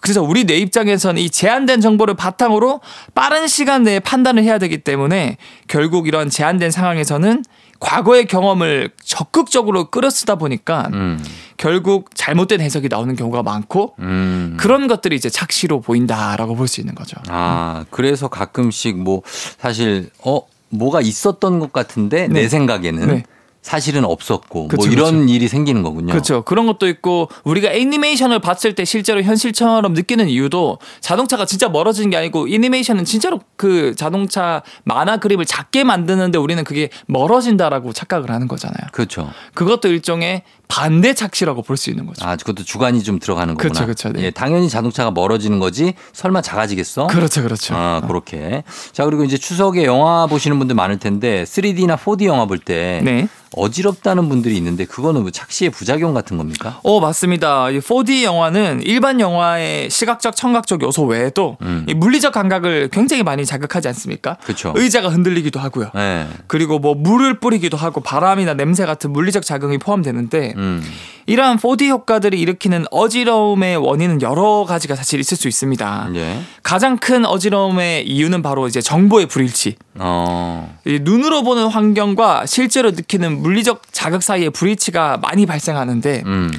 그래서 0.00 0.22
우리 0.22 0.44
뇌 0.44 0.56
입장에서는 0.56 1.20
이 1.20 1.30
제한된 1.30 1.80
정보를 1.80 2.14
바탕으로 2.14 2.80
빠른 3.14 3.46
시간 3.46 3.82
내에 3.82 4.00
판단을 4.00 4.42
해야 4.42 4.58
되기 4.58 4.78
때문에 4.78 5.36
결국 5.68 6.08
이런 6.08 6.30
제한된 6.30 6.70
상황에서는 6.70 7.44
과거의 7.80 8.26
경험을 8.26 8.90
적극적으로 9.02 9.86
끌어쓰다 9.90 10.34
보니까 10.36 10.88
음. 10.92 11.22
결국 11.56 12.10
잘못된 12.14 12.60
해석이 12.60 12.88
나오는 12.88 13.16
경우가 13.16 13.42
많고 13.42 13.94
음. 14.00 14.56
그런 14.58 14.86
것들이 14.86 15.16
이제 15.16 15.30
착시로 15.30 15.80
보인다라고 15.80 16.54
볼 16.56 16.68
수 16.68 16.80
있는 16.80 16.94
거죠. 16.94 17.16
아, 17.28 17.84
그래서 17.90 18.28
가끔씩 18.28 18.98
뭐 18.98 19.22
사실 19.26 20.10
어 20.24 20.40
뭐가 20.68 21.00
있었던 21.00 21.58
것 21.58 21.72
같은데 21.72 22.28
내 22.28 22.42
네. 22.42 22.48
생각에는 22.48 23.06
네. 23.08 23.24
사실은 23.62 24.04
없었고 24.04 24.68
그쵸, 24.68 24.82
뭐 24.82 24.92
이런 24.92 25.28
일이 25.28 25.46
생기는 25.46 25.82
거군요. 25.82 26.12
그렇죠. 26.12 26.42
그런 26.42 26.66
것도 26.66 26.88
있고 26.88 27.28
우리가 27.44 27.70
애니메이션을 27.70 28.38
봤을 28.38 28.74
때 28.74 28.84
실제로 28.86 29.22
현실처럼 29.22 29.92
느끼는 29.92 30.28
이유도 30.28 30.78
자동차가 31.00 31.44
진짜 31.44 31.68
멀어지는 31.68 32.08
게 32.10 32.16
아니고 32.16 32.48
애니메이션은 32.48 33.04
진짜로 33.04 33.40
그 33.56 33.94
자동차 33.96 34.62
만화 34.84 35.18
그림을 35.18 35.44
작게 35.44 35.84
만드는데 35.84 36.38
우리는 36.38 36.64
그게 36.64 36.88
멀어진다라고 37.06 37.92
착각을 37.92 38.30
하는 38.30 38.48
거잖아요. 38.48 38.88
그렇죠. 38.92 39.30
그것도 39.54 39.88
일종의 39.88 40.42
반대 40.68 41.14
착시라고 41.14 41.62
볼 41.62 41.76
수 41.76 41.90
있는 41.90 42.06
거죠. 42.06 42.24
아, 42.24 42.36
그것도 42.36 42.62
주관이 42.64 43.02
좀 43.02 43.18
들어가는 43.18 43.54
거구나. 43.54 43.72
그쵸, 43.72 43.86
그쵸, 43.86 44.08
네. 44.12 44.24
예, 44.26 44.30
당연히 44.30 44.68
자동차가 44.68 45.10
멀어지는 45.10 45.58
거지. 45.58 45.94
설마 46.12 46.42
작아지겠어? 46.42 47.06
그렇죠, 47.08 47.42
그렇죠. 47.42 47.74
아, 47.74 48.00
그렇게. 48.06 48.62
자, 48.92 49.04
그리고 49.04 49.24
이제 49.24 49.36
추석에 49.38 49.84
영화 49.84 50.26
보시는 50.26 50.58
분들 50.58 50.76
많을 50.76 50.98
텐데 50.98 51.44
3D나 51.44 51.96
4D 51.98 52.24
영화 52.26 52.44
볼때 52.46 53.00
네. 53.02 53.28
어지럽다는 53.56 54.28
분들이 54.28 54.56
있는데 54.56 54.84
그거는 54.84 55.22
뭐 55.22 55.30
착시의 55.30 55.70
부작용 55.70 56.14
같은 56.14 56.36
겁니까? 56.36 56.80
어, 56.82 57.00
맞습니다. 57.00 57.70
이 57.70 57.80
4D 57.80 58.22
영화는 58.22 58.82
일반 58.82 59.20
영화의 59.20 59.90
시각적, 59.90 60.36
청각적 60.36 60.82
요소 60.82 61.04
외에도 61.04 61.56
음. 61.62 61.84
이 61.88 61.94
물리적 61.94 62.32
감각을 62.32 62.88
굉장히 62.92 63.22
많이 63.22 63.44
자극하지 63.44 63.88
않습니까? 63.88 64.36
그쵸. 64.44 64.72
의자가 64.76 65.08
흔들리기도 65.08 65.58
하고요. 65.58 65.90
네. 65.94 66.28
그리고 66.46 66.78
뭐 66.78 66.94
물을 66.94 67.40
뿌리기도 67.40 67.76
하고 67.76 68.00
바람이나 68.00 68.54
냄새 68.54 68.86
같은 68.86 69.12
물리적 69.12 69.44
자극이 69.44 69.78
포함되는데 69.78 70.54
음. 70.56 70.82
이러한 71.26 71.58
4D 71.58 71.88
효과들이 71.88 72.40
일으키는 72.40 72.86
어지러움의 72.90 73.76
원인은 73.76 74.22
여러 74.22 74.64
가지가 74.66 74.96
사실 74.96 75.20
있을 75.20 75.36
수 75.36 75.46
있습니다. 75.46 76.10
예. 76.14 76.40
가장 76.62 76.96
큰 76.96 77.24
어지러움의 77.24 78.08
이유는 78.08 78.42
바로 78.42 78.66
이제 78.66 78.80
정보의 78.80 79.26
불일치. 79.26 79.76
어. 79.96 80.76
이 80.84 80.98
눈으로 81.02 81.42
보는 81.42 81.68
환경과 81.68 82.46
실제로 82.46 82.90
느끼는 82.90 83.39
물리적 83.40 83.82
자극 83.92 84.22
사이의 84.22 84.50
불일치가 84.50 85.18
많이 85.18 85.46
발생하는데 85.46 86.22
음. 86.26 86.50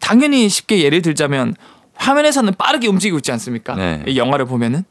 당연히 0.00 0.48
쉽게 0.48 0.82
예를 0.82 1.02
들자면 1.02 1.54
화면에서는 1.98 2.54
빠르게 2.56 2.86
움직이고 2.88 3.18
있지 3.18 3.32
않습니까? 3.32 3.74
네. 3.74 4.02
이 4.06 4.16
영화를 4.16 4.46
보면은. 4.46 4.84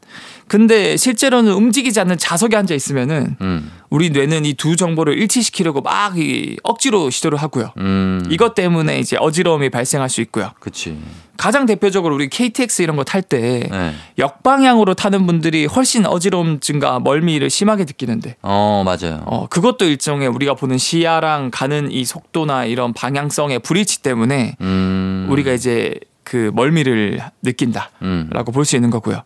근데 0.46 0.96
실제로는 0.96 1.52
움직이지 1.52 2.00
않는 2.00 2.16
좌석에 2.16 2.56
앉아 2.56 2.74
있으면은 2.74 3.36
음. 3.42 3.70
우리 3.90 4.08
뇌는 4.10 4.44
이 4.46 4.54
두 4.54 4.76
정보를 4.76 5.18
일치시키려고 5.18 5.82
막 5.82 6.16
이 6.16 6.56
억지로 6.62 7.10
시도를 7.10 7.38
하고요. 7.38 7.72
음. 7.78 8.26
이것 8.30 8.54
때문에 8.54 8.98
이제 8.98 9.16
어지러움이 9.20 9.68
발생할 9.70 10.08
수 10.08 10.20
있고요. 10.22 10.50
그치. 10.58 10.96
가장 11.36 11.66
대표적으로 11.66 12.14
우리 12.14 12.28
KTX 12.28 12.82
이런 12.82 12.96
거 12.96 13.04
탈때 13.04 13.68
네. 13.70 13.94
역방향으로 14.18 14.94
타는 14.94 15.26
분들이 15.26 15.66
훨씬 15.66 16.04
어지러움증과 16.06 17.00
멀미를 17.00 17.48
심하게 17.50 17.84
느끼는데 17.84 18.36
어, 18.42 18.82
맞아요. 18.84 19.22
어, 19.26 19.46
그것도 19.48 19.84
일종의 19.84 20.28
우리가 20.28 20.54
보는 20.54 20.78
시야랑 20.78 21.50
가는 21.52 21.90
이 21.92 22.04
속도나 22.04 22.64
이런 22.64 22.92
방향성의 22.94 23.60
불일치 23.60 24.02
때문에 24.02 24.56
음. 24.62 25.28
우리가 25.30 25.52
이제 25.52 25.94
그 26.28 26.50
멀미를 26.52 27.20
느낀다라고 27.42 27.90
음. 28.02 28.30
볼수 28.52 28.76
있는 28.76 28.90
거고요. 28.90 29.22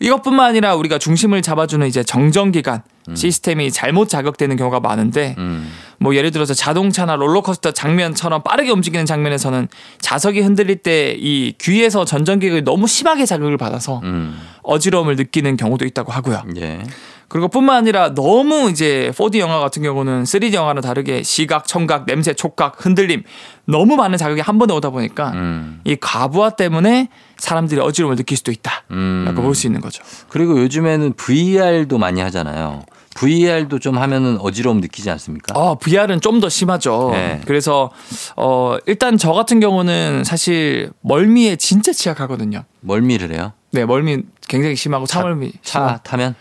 이것뿐만 0.00 0.46
아니라 0.46 0.74
우리가 0.74 0.98
중심을 0.98 1.42
잡아주는 1.42 1.86
이제 1.86 2.02
정전기관 2.02 2.82
시스템이 3.14 3.70
잘못 3.70 4.08
자극되는 4.08 4.56
경우가 4.56 4.80
많은데 4.80 5.36
음. 5.38 5.70
뭐 5.98 6.16
예를 6.16 6.32
들어서 6.32 6.52
자동차나 6.52 7.14
롤러코스터 7.14 7.70
장면처럼 7.70 8.42
빠르게 8.42 8.70
움직이는 8.70 9.06
장면에서는 9.06 9.68
자석이 10.00 10.40
흔들릴 10.40 10.76
때 10.78 11.16
이 11.20 11.54
귀에서 11.60 12.04
전전기를 12.04 12.64
너무 12.64 12.88
심하게 12.88 13.26
자극을 13.26 13.56
받아서 13.56 14.00
음. 14.02 14.36
어지러움을 14.62 15.14
느끼는 15.14 15.56
경우도 15.56 15.84
있다고 15.84 16.10
하고요. 16.10 16.42
예. 16.56 16.82
그리고 17.30 17.46
뿐만 17.48 17.76
아니라 17.76 18.12
너무 18.12 18.68
이제 18.70 19.12
4D 19.14 19.38
영화 19.38 19.60
같은 19.60 19.82
경우는 19.82 20.24
3D 20.24 20.52
영화는 20.52 20.82
다르게 20.82 21.22
시각, 21.22 21.66
청각, 21.66 22.04
냄새, 22.06 22.34
촉각, 22.34 22.84
흔들림 22.84 23.22
너무 23.66 23.94
많은 23.96 24.18
자극이 24.18 24.40
한 24.40 24.58
번에 24.58 24.74
오다 24.74 24.90
보니까 24.90 25.30
음. 25.30 25.80
이 25.84 25.94
과부하 25.96 26.50
때문에 26.50 27.08
사람들이 27.38 27.80
어지러움을 27.80 28.16
느낄 28.16 28.36
수도 28.36 28.50
있다라고 28.50 28.82
음. 28.90 29.32
볼수 29.36 29.68
있는 29.68 29.80
거죠. 29.80 30.02
그리고 30.28 30.58
요즘에는 30.60 31.12
VR도 31.14 31.98
많이 31.98 32.20
하잖아요. 32.20 32.82
VR도 33.14 33.78
좀 33.78 33.98
하면은 33.98 34.38
어지러움 34.40 34.80
느끼지 34.80 35.08
않습니까? 35.10 35.54
아, 35.58 35.76
VR은 35.80 36.20
좀 36.20 36.40
더 36.40 36.48
심하죠. 36.48 37.10
네. 37.12 37.40
그래서 37.44 37.90
어 38.36 38.76
일단 38.86 39.18
저 39.18 39.32
같은 39.32 39.60
경우는 39.60 40.24
사실 40.24 40.90
멀미에 41.02 41.56
진짜 41.56 41.92
취약하거든요. 41.92 42.64
멀미를 42.80 43.32
해요? 43.34 43.52
네, 43.72 43.84
멀미 43.84 44.22
굉장히 44.48 44.74
심하고 44.74 45.06
차멀미. 45.06 45.52
차 45.62 46.00
타면? 46.02 46.34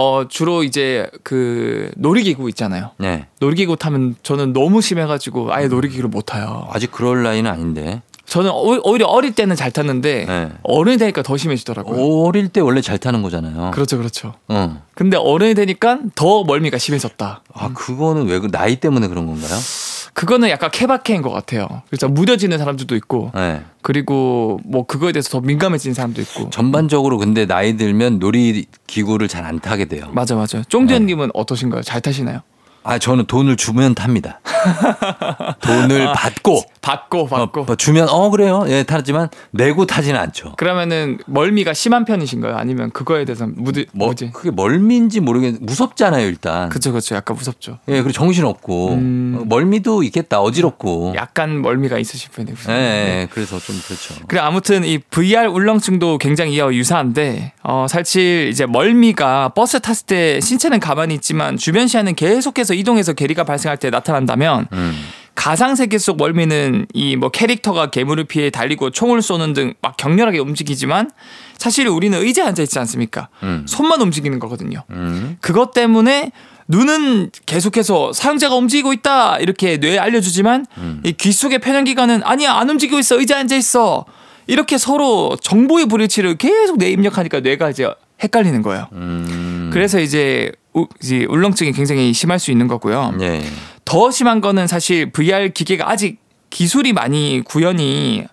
어 0.00 0.26
주로 0.28 0.64
이제 0.64 1.10
그 1.22 1.90
놀이기구 1.96 2.48
있잖아요. 2.50 2.92
네. 2.96 3.26
놀이기구 3.40 3.76
타면 3.76 4.16
저는 4.22 4.54
너무 4.54 4.80
심해가지고 4.80 5.52
아예 5.52 5.68
놀이기구를 5.68 6.08
못 6.08 6.22
타요. 6.22 6.66
아직 6.72 6.90
그럴 6.90 7.22
나이는 7.22 7.50
아닌데. 7.50 8.00
저는 8.24 8.50
오- 8.50 8.80
오히려 8.84 9.06
어릴 9.06 9.34
때는 9.34 9.56
잘 9.56 9.70
탔는데 9.72 10.24
네. 10.24 10.52
어른이 10.62 10.96
되니까 10.96 11.22
더 11.22 11.36
심해지더라고요. 11.36 12.00
어릴 12.24 12.48
때 12.48 12.60
원래 12.60 12.80
잘 12.80 12.96
타는 12.96 13.20
거잖아요. 13.22 13.72
그렇죠, 13.72 13.98
그렇죠. 13.98 14.34
어. 14.48 14.82
근데 14.94 15.16
어른이 15.18 15.54
되니까 15.54 15.98
더 16.14 16.44
멀미가 16.44 16.78
심해졌다. 16.78 17.42
아, 17.52 17.70
그거는 17.74 18.26
왜, 18.28 18.38
그 18.38 18.48
나이 18.50 18.76
때문에 18.76 19.08
그런 19.08 19.26
건가요? 19.26 19.50
그거는 20.12 20.50
약간 20.50 20.70
케바케인 20.70 21.22
것 21.22 21.30
같아요. 21.30 21.66
그래서 21.88 22.08
무뎌지는 22.08 22.58
사람들도 22.58 22.94
있고, 22.96 23.30
네. 23.34 23.62
그리고 23.82 24.60
뭐 24.64 24.84
그거에 24.84 25.12
대해서 25.12 25.30
더 25.30 25.40
민감해진 25.40 25.94
사람도 25.94 26.20
있고. 26.22 26.50
전반적으로 26.50 27.16
근데 27.18 27.46
나이 27.46 27.76
들면 27.76 28.18
놀이 28.18 28.66
기구를 28.86 29.28
잘 29.28 29.40
안 29.40 29.58
타게 29.58 29.86
돼요. 29.86 30.04
맞아, 30.12 30.34
맞아. 30.36 30.62
쫑디 30.68 30.91
형님은 30.91 31.30
어떠신가요? 31.34 31.82
잘 31.82 32.00
타시나요? 32.02 32.40
아, 32.82 32.98
저는 32.98 33.26
돈을 33.26 33.56
주면 33.56 33.94
탑니다. 33.94 34.40
돈을 35.60 36.12
받고. 36.12 36.62
받고, 36.80 37.26
받고. 37.26 37.60
어, 37.60 37.64
뭐 37.64 37.76
주면, 37.76 38.08
어, 38.08 38.30
그래요. 38.30 38.64
예, 38.68 38.82
타지만 38.82 39.28
내고 39.50 39.84
타지는 39.84 40.18
않죠. 40.18 40.54
그러면은 40.56 41.18
멀미가 41.26 41.74
심한 41.74 42.04
편이신가요? 42.06 42.56
아니면 42.56 42.90
그거에 42.90 43.24
대해서 43.26 43.46
무드, 43.46 43.84
뭐, 43.92 44.08
뭐지? 44.08 44.30
그게 44.32 44.50
멀미인지 44.50 45.20
모르겠는데, 45.20 45.64
무섭잖아요, 45.64 46.26
일단. 46.26 46.70
그쵸, 46.70 46.92
그쵸. 46.92 47.14
약간 47.14 47.36
무섭죠. 47.36 47.78
예, 47.88 47.94
그리고 47.94 48.12
정신 48.12 48.44
없고. 48.44 48.94
음. 48.94 49.38
어, 49.40 49.44
멀미도 49.44 50.02
있겠다, 50.04 50.40
어지럽고. 50.40 51.12
약간 51.16 51.60
멀미가 51.60 51.98
있으실 51.98 52.30
편이에요. 52.30 52.56
예, 52.68 52.72
예, 52.72 53.28
그래서 53.30 53.58
좀 53.58 53.78
그렇죠. 53.86 54.14
그래 54.26 54.40
아무튼 54.40 54.84
이 54.84 54.98
VR 54.98 55.48
울렁증도 55.48 56.18
굉장히 56.18 56.54
이와 56.54 56.72
유사한데 56.72 57.52
어 57.62 57.86
사실 57.88 58.48
이제 58.50 58.66
멀미가 58.66 59.50
버스 59.50 59.80
탔을 59.80 60.06
때 60.06 60.40
신체는 60.40 60.80
가만히 60.80 61.14
있지만 61.14 61.56
주변 61.56 61.86
시야는 61.86 62.14
계속해서 62.14 62.69
이동해서 62.74 63.12
괴리가 63.12 63.44
발생할 63.44 63.76
때 63.78 63.90
나타난다면 63.90 64.66
음. 64.72 65.04
가상 65.34 65.74
세계 65.74 65.96
속 65.98 66.16
멀미는 66.18 66.86
이 66.92 67.16
뭐 67.16 67.30
캐릭터가 67.30 67.90
괴물을 67.90 68.24
피해 68.24 68.50
달리고 68.50 68.90
총을 68.90 69.22
쏘는 69.22 69.52
등 69.54 69.74
막 69.80 69.96
격렬하게 69.96 70.38
움직이지만 70.38 71.10
사실 71.56 71.86
우리는 71.88 72.18
의자에 72.18 72.46
앉아 72.48 72.62
있지 72.62 72.78
않습니까? 72.78 73.28
음. 73.42 73.64
손만 73.68 74.00
움직이는 74.02 74.38
거거든요. 74.38 74.82
음. 74.90 75.36
그것 75.40 75.72
때문에 75.72 76.32
눈은 76.68 77.30
계속해서 77.46 78.12
사용자가 78.12 78.54
움직이고 78.54 78.92
있다 78.92 79.38
이렇게 79.38 79.76
뇌에 79.78 79.98
알려주지만 79.98 80.66
음. 80.78 81.00
이귀 81.04 81.32
속의 81.32 81.58
편연기관은 81.60 82.22
아니야 82.24 82.52
안 82.54 82.68
움직이고 82.70 82.98
있어 82.98 83.18
의자에 83.18 83.40
앉아 83.40 83.56
있어 83.56 84.04
이렇게 84.46 84.78
서로 84.78 85.36
정보의 85.40 85.86
불일치를 85.86 86.36
계속 86.36 86.76
뇌에 86.78 86.90
입력하니까 86.90 87.40
뇌가 87.40 87.70
이제 87.70 87.92
헷갈리는 88.22 88.62
거예요. 88.62 88.86
음. 88.92 89.70
그래서 89.72 90.00
이제, 90.00 90.52
우, 90.74 90.86
이제 91.02 91.24
울렁증이 91.24 91.72
굉장히 91.72 92.12
심할 92.12 92.38
수 92.38 92.50
있는 92.50 92.68
거고요. 92.68 93.14
예. 93.20 93.42
더 93.84 94.10
심한 94.10 94.40
거는 94.40 94.66
사실 94.66 95.10
VR 95.10 95.50
기계가 95.52 95.90
아직 95.90 96.18
기술이 96.50 96.92
많이 96.92 97.42
구현이 97.44 98.24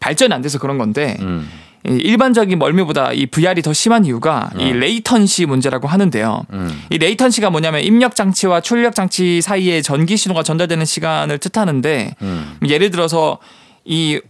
발전이 0.00 0.32
안 0.32 0.42
돼서 0.42 0.58
그런 0.58 0.78
건데 0.78 1.16
음. 1.20 1.48
이 1.86 1.94
일반적인 1.94 2.58
멀미보다 2.58 3.12
이 3.12 3.26
VR이 3.26 3.62
더 3.62 3.72
심한 3.72 4.04
이유가 4.04 4.50
이 4.56 4.64
네. 4.64 4.72
latency 4.72 5.46
문제라고 5.46 5.88
하는데요. 5.88 6.46
음. 6.52 6.82
이 6.90 6.98
latency가 6.98 7.50
뭐냐면 7.50 7.82
입력 7.82 8.14
장치와 8.14 8.60
출력 8.60 8.94
장치 8.94 9.40
사이에 9.40 9.82
전기 9.82 10.16
신호가 10.16 10.44
전달되는 10.44 10.84
시간을 10.84 11.38
뜻하는데 11.38 12.14
음. 12.22 12.58
예를 12.68 12.90
들어서 12.90 13.38
이 13.84 14.20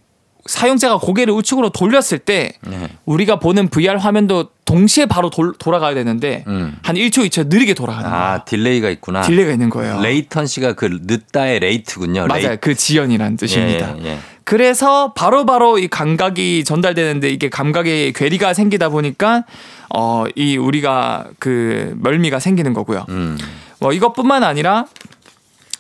사용자가 0.47 0.99
고개를 0.99 1.33
우측으로 1.35 1.71
돌렸을 1.71 2.19
때 2.19 2.53
네. 2.67 2.89
우리가 3.05 3.39
보는 3.39 3.69
VR 3.69 3.97
화면도 3.99 4.49
동시에 4.65 5.07
바로 5.07 5.31
돌, 5.31 5.53
돌아가야 5.59 5.95
되는데 5.95 6.45
음. 6.49 6.77
한 6.83 6.97
1초 6.97 7.27
2초 7.29 7.47
느리게 7.49 7.75
돌아가는 7.75 8.09
거예요. 8.11 8.25
아, 8.25 8.45
delay가 8.45 8.91
있구나. 8.91 9.23
delay가 9.23 9.53
있는 9.53 9.71
거예요. 9.71 10.01
latency가 10.01 10.73
그 10.73 10.99
늦다의 11.03 11.61
late군요. 11.61 12.27
맞아요. 12.27 12.49
레이- 12.49 12.61
그 12.61 12.75
지연이라는 12.75 13.37
뜻입니다. 13.37 13.95
예, 14.01 14.05
예. 14.07 14.19
그래서 14.45 15.13
바로바로 15.13 15.79
이 15.79 15.87
감각이 15.87 16.65
전달되는데 16.65 17.31
이게 17.31 17.49
감각에 17.49 18.13
괴리가 18.13 18.55
생기다 18.55 18.89
보니까 18.89 19.45
어 19.95 20.25
이 20.35 20.57
우리가 20.57 21.27
그 21.39 21.95
멀미가 22.01 22.41
생기는 22.41 22.73
거고요. 22.75 23.05
음. 23.11 23.39
뭐 23.79 23.93
이것뿐만 23.93 24.43
아니라 24.43 24.87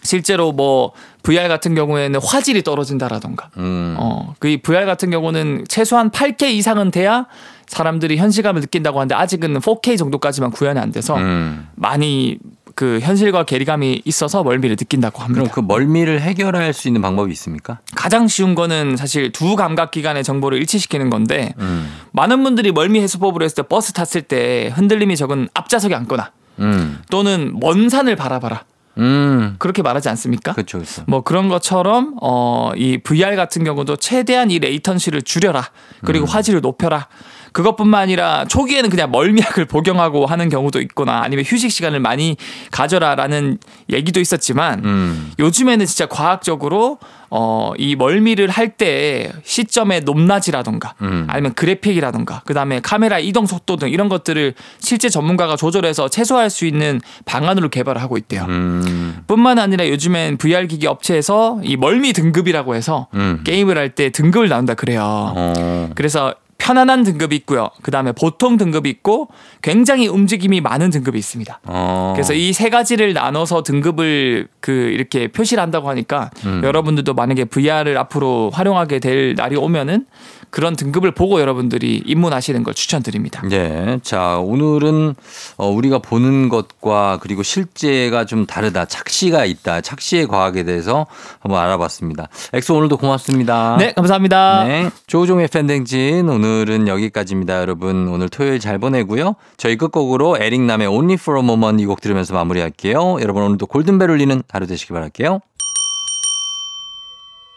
실제로 0.03 0.53
뭐 0.53 0.93
VR 1.23 1.49
같은 1.49 1.75
경우에는 1.75 2.21
화질이 2.23 2.63
떨어진다라던가 2.63 3.51
음. 3.57 3.97
어, 3.99 4.35
그 4.39 4.59
VR 4.63 4.85
같은 4.87 5.11
경우는 5.11 5.65
최소한 5.69 6.11
8K 6.11 6.53
이상은 6.53 6.91
돼야 6.91 7.27
사람들이 7.69 8.17
현실감을 8.17 8.61
느낀다고 8.61 8.99
하는데 8.99 9.15
아직은 9.15 9.59
4K 9.61 9.97
정도까지만 9.97 10.51
구현이 10.51 10.79
안 10.79 10.91
돼서 10.91 11.17
음. 11.17 11.69
많이 11.75 12.39
그 12.75 13.01
현실과 13.01 13.45
괴리감이 13.45 14.03
있어서 14.05 14.43
멀미를 14.43 14.77
느낀다고 14.77 15.23
합니다. 15.23 15.43
그럼 15.43 15.55
그 15.55 15.61
멀미를 15.61 16.21
해결할 16.21 16.73
수 16.73 16.89
있는 16.89 17.03
방법이 17.03 17.31
있습니까? 17.33 17.81
가장 17.95 18.29
쉬운 18.29 18.55
거는 18.55 18.97
사실 18.97 19.31
두 19.31 19.57
감각 19.57 19.91
기관의 19.91 20.25
정보를 20.25 20.59
일치시키는 20.59 21.11
건데 21.11 21.55
음. 21.59 21.91
많은 22.13 22.43
분들이 22.43 22.73
멀미 22.73 23.01
해소법으로 23.01 23.45
했을 23.45 23.57
때 23.57 23.63
버스 23.63 23.93
탔을 23.93 24.23
때 24.23 24.73
흔들림이 24.75 25.17
적은 25.17 25.49
앞좌석에 25.55 25.95
앉거나 25.95 26.31
음. 26.61 26.99
또는 27.11 27.55
먼 27.61 27.89
산을 27.89 28.17
바라봐라 28.17 28.65
음. 28.99 29.57
그렇게 29.59 29.83
말하지 29.83 30.09
않습니까? 30.11 30.53
그렇죠. 30.53 30.79
그렇죠. 30.79 31.05
뭐 31.07 31.23
그런 31.23 31.49
것처럼 31.49 32.15
어 32.21 32.73
이 32.77 32.99
VR 32.99 33.37
같은 33.37 33.65
경우도 33.65 33.97
최대한 33.97 34.51
이 34.51 34.59
레이턴시를 34.59 35.23
줄여라 35.23 35.71
그리고 36.05 36.27
화질을 36.27 36.61
높여라 36.63 37.09
그것뿐만 37.53 38.03
아니라 38.03 38.45
초기에는 38.47 38.91
그냥 38.91 39.11
멀미약을 39.11 39.65
복용하고 39.67 40.27
하는 40.27 40.49
경우도 40.49 40.81
있거나 40.83 41.23
아니면 41.23 41.45
휴식 41.47 41.71
시간을 41.71 42.01
많이 42.01 42.37
가져라라는 42.71 43.59
얘기도 43.93 44.21
있었지만 44.21 44.85
음. 44.85 45.33
요즘에는 45.39 45.87
진짜 45.87 46.07
과학적으로 46.07 46.99
어, 47.35 47.73
이 47.79 47.97
멀미를 47.97 48.49
할 48.51 48.73
때 48.73 49.31
시점의 49.45 50.01
높낮이라던가 50.03 50.95
음. 51.03 51.27
아니면 51.29 51.53
그래픽이라던가 51.55 52.41
그다음에 52.47 52.81
카메라 52.81 53.19
이동 53.19 53.45
속도 53.45 53.77
등 53.77 53.91
이런 53.91 54.09
것들을 54.09 54.55
실제 54.79 55.09
전문가가 55.11 55.57
조절해서 55.57 56.09
최소화할 56.09 56.49
수 56.49 56.65
있는 56.65 57.01
방안으로 57.27 57.69
개발을 57.69 58.01
하고 58.01 58.17
있대요. 58.17 58.47
음. 58.49 59.19
뿐만 59.27 59.59
아니라 59.59 59.87
요즘엔 59.89 60.39
VR 60.39 60.67
기기 60.69 60.87
업체에서 60.87 61.61
이 61.63 61.77
멀미 61.77 62.13
등급이라고 62.15 62.75
해서 62.75 63.09
음. 63.15 63.41
게임을 63.45 63.77
할 63.77 63.93
때 63.95 64.09
등급을 64.11 64.49
나눈다 64.49 64.73
그래요. 64.75 65.03
어. 65.37 65.91
그래서 65.95 66.35
편안한 66.63 67.03
등급이 67.03 67.35
있고요. 67.37 67.71
그 67.83 67.91
다음에 67.91 68.13
보통 68.13 68.57
등급이 68.57 68.89
있고 68.89 69.27
굉장히 69.63 70.07
움직임이 70.07 70.61
많은 70.61 70.91
등급이 70.91 71.19
있습니다. 71.19 71.61
어. 71.65 72.13
그래서 72.15 72.35
이 72.35 72.53
세 72.53 72.71
가지를 72.71 73.15
나눠서 73.15 73.65
등급을 73.65 74.47
그 74.61 74.71
이렇게 74.71 75.27
표시를 75.27 75.61
한다고 75.61 75.89
하니까 75.89 76.31
음. 76.47 76.61
여러분들도 76.63 77.15
만약에 77.15 77.47
VR을 77.47 77.99
앞으로 77.99 78.51
활용하게 78.51 79.01
될 79.01 79.35
날이 79.35 79.57
오면은 79.57 80.07
그런 80.53 80.77
등급을 80.77 81.11
보고 81.13 81.41
여러분들이 81.41 82.03
입문하시는 82.05 82.63
걸 82.63 82.75
추천드립니다. 82.75 83.43
예. 83.53 83.99
자, 84.03 84.37
오늘은 84.39 85.15
어, 85.57 85.69
우리가 85.71 85.99
보는 85.99 86.51
것과 86.51 87.19
그리고 87.23 87.43
실제가 87.43 88.27
좀 88.27 88.45
다르다. 88.47 88.85
착시가 88.85 89.47
있다. 89.47 89.81
착시의 89.81 90.29
과학에 90.29 90.63
대해서 90.63 91.07
한번 91.41 91.61
알아봤습니다. 91.63 92.29
엑소 92.53 92.77
오늘도 92.77 92.99
고맙습니다. 92.99 93.77
네, 93.79 93.93
감사합니다. 93.95 94.65
네. 94.65 94.91
조종의 95.07 95.49
팬댕진 95.49 96.29
오늘은 96.29 96.87
여기까지입니다. 96.87 97.61
여러분 97.61 98.09
오늘 98.09 98.29
토요일 98.29 98.61
잘 98.61 98.79
보내고요. 98.79 99.37
저희 99.57 99.77
끝곡으로 99.79 100.37
에릭남의 100.39 100.87
Only 100.87 101.15
for 101.15 101.41
a 101.41 101.43
Moment 101.45 101.83
이 101.83 101.87
곡 101.87 102.03
들으면서 102.03 102.35
마무리할게요. 102.35 103.19
여러분 103.23 103.43
오늘도 103.43 103.67
골든벨 103.67 104.11
울리는 104.11 104.43
하루 104.51 104.67
되시기 104.67 104.93
바랄게요. 104.93 105.41